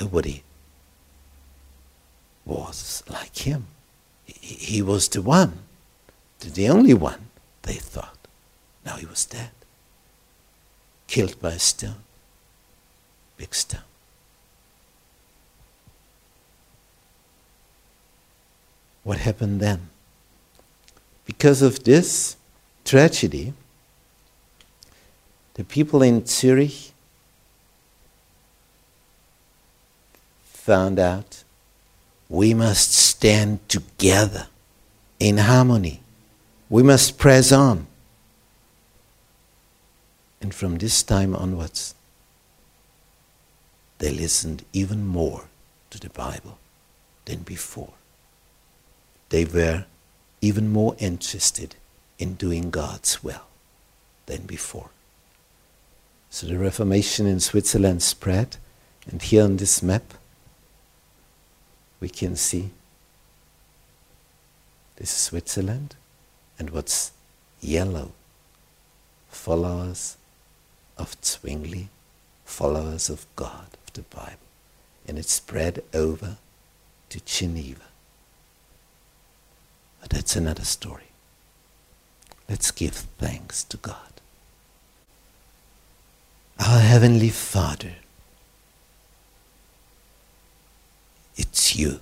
Nobody 0.00 0.42
was 2.44 3.02
like 3.08 3.36
him. 3.38 3.66
He, 4.24 4.54
he 4.54 4.82
was 4.82 5.08
the 5.08 5.22
one, 5.22 5.58
the 6.40 6.68
only 6.68 6.94
one, 6.94 7.30
they 7.62 7.74
thought. 7.74 8.16
Now 8.84 8.96
he 8.96 9.06
was 9.06 9.26
dead, 9.26 9.50
killed 11.08 11.40
by 11.40 11.52
a 11.52 11.58
stone, 11.58 12.04
big 13.36 13.52
stone. 13.52 13.80
What 19.02 19.18
happened 19.18 19.60
then? 19.60 19.88
Because 21.24 21.62
of 21.62 21.82
this 21.82 22.36
tragedy, 22.84 23.54
the 25.54 25.64
people 25.64 26.02
in 26.02 26.24
Zurich 26.24 26.92
found 30.44 30.98
out 30.98 31.42
we 32.28 32.54
must 32.54 32.92
stand 32.92 33.66
together 33.68 34.46
in 35.18 35.38
harmony. 35.38 36.00
We 36.68 36.82
must 36.82 37.18
press 37.18 37.50
on. 37.50 37.87
And 40.40 40.54
from 40.54 40.78
this 40.78 41.02
time 41.02 41.34
onwards, 41.34 41.94
they 43.98 44.12
listened 44.12 44.64
even 44.72 45.06
more 45.06 45.44
to 45.90 45.98
the 45.98 46.10
Bible 46.10 46.58
than 47.24 47.40
before. 47.40 47.94
They 49.30 49.44
were 49.44 49.86
even 50.40 50.72
more 50.72 50.94
interested 50.98 51.74
in 52.18 52.34
doing 52.34 52.70
God's 52.70 53.22
will 53.22 53.46
than 54.26 54.42
before. 54.42 54.90
So 56.30 56.46
the 56.46 56.58
Reformation 56.58 57.26
in 57.26 57.40
Switzerland 57.40 58.02
spread, 58.02 58.56
and 59.10 59.22
here 59.22 59.44
on 59.44 59.56
this 59.56 59.82
map 59.82 60.14
we 62.00 62.08
can 62.08 62.36
see 62.36 62.70
this 64.96 65.10
is 65.10 65.16
Switzerland, 65.16 65.96
and 66.58 66.70
what's 66.70 67.12
yellow? 67.60 68.12
Followers 69.30 70.17
of 70.98 71.16
Zwingli, 71.22 71.88
followers 72.44 73.08
of 73.08 73.26
God, 73.36 73.68
of 73.86 73.92
the 73.92 74.02
Bible. 74.02 74.36
And 75.06 75.18
it 75.18 75.26
spread 75.26 75.82
over 75.94 76.36
to 77.10 77.20
Geneva. 77.24 77.82
But 80.00 80.10
that's 80.10 80.36
another 80.36 80.64
story. 80.64 81.08
Let's 82.48 82.70
give 82.70 82.94
thanks 82.94 83.64
to 83.64 83.76
God. 83.76 83.94
Our 86.58 86.80
Heavenly 86.80 87.30
Father, 87.30 87.94
it's 91.36 91.76
you 91.76 92.00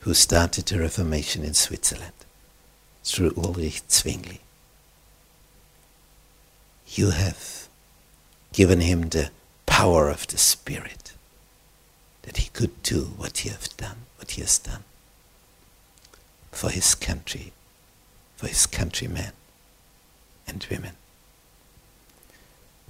who 0.00 0.14
started 0.14 0.66
the 0.66 0.80
Reformation 0.80 1.44
in 1.44 1.54
Switzerland 1.54 2.12
through 3.04 3.34
Ulrich 3.36 3.82
Zwingli. 3.88 4.40
You 6.88 7.10
have 7.10 7.67
given 8.52 8.80
him 8.80 9.08
the 9.08 9.30
power 9.66 10.08
of 10.08 10.26
the 10.26 10.38
Spirit 10.38 11.12
that 12.22 12.38
he 12.38 12.50
could 12.50 12.82
do 12.82 13.04
what 13.16 13.38
he 13.38 13.48
has 13.48 13.68
done, 13.68 13.98
what 14.16 14.32
he 14.32 14.40
has 14.40 14.58
done 14.58 14.84
for 16.50 16.70
his 16.70 16.94
country, 16.94 17.52
for 18.36 18.48
his 18.48 18.66
countrymen 18.66 19.32
and 20.46 20.66
women. 20.70 20.92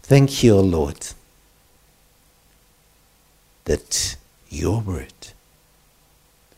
Thank 0.03 0.43
you, 0.43 0.57
O 0.57 0.61
Lord, 0.61 1.09
that 3.67 4.17
your 4.49 4.81
word, 4.81 5.13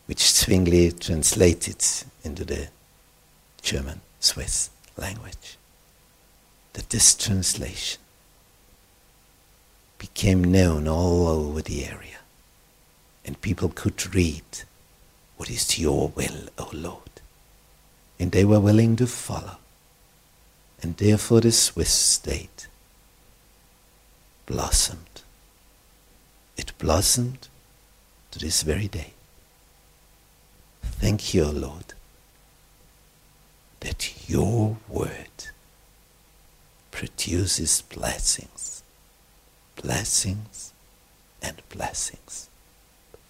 which 0.05 0.31
Zwingli 0.31 0.91
translated 0.93 1.83
into 2.23 2.45
the 2.45 2.69
German, 3.61 3.99
Swiss 4.21 4.69
language, 4.95 5.57
that 6.73 6.89
this 6.89 7.13
translation 7.13 7.99
became 10.01 10.43
known 10.43 10.87
all 10.87 11.27
over 11.27 11.61
the 11.61 11.85
area 11.85 12.17
and 13.23 13.39
people 13.39 13.69
could 13.69 14.15
read 14.15 14.63
what 15.37 15.47
is 15.47 15.67
to 15.67 15.81
your 15.81 16.09
will, 16.09 16.49
O 16.57 16.69
Lord? 16.73 17.21
And 18.19 18.31
they 18.31 18.43
were 18.43 18.59
willing 18.59 18.95
to 18.95 19.05
follow. 19.05 19.57
And 20.81 20.97
therefore 20.97 21.41
the 21.41 21.51
Swiss 21.51 21.91
state 21.91 22.67
blossomed. 24.47 25.21
It 26.57 26.73
blossomed 26.79 27.47
to 28.31 28.39
this 28.39 28.63
very 28.63 28.87
day. 28.87 29.13
Thank 30.83 31.35
you, 31.35 31.43
O 31.45 31.51
Lord, 31.51 31.93
that 33.81 34.29
your 34.29 34.77
word 34.89 35.37
produces 36.89 37.81
blessings, 37.81 38.70
blessings, 39.81 40.73
and 41.41 41.61
blessings. 41.69 42.49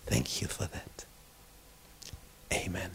Thank 0.06 0.42
you 0.42 0.48
for 0.48 0.66
that. 0.66 1.06
Amen. 2.52 2.92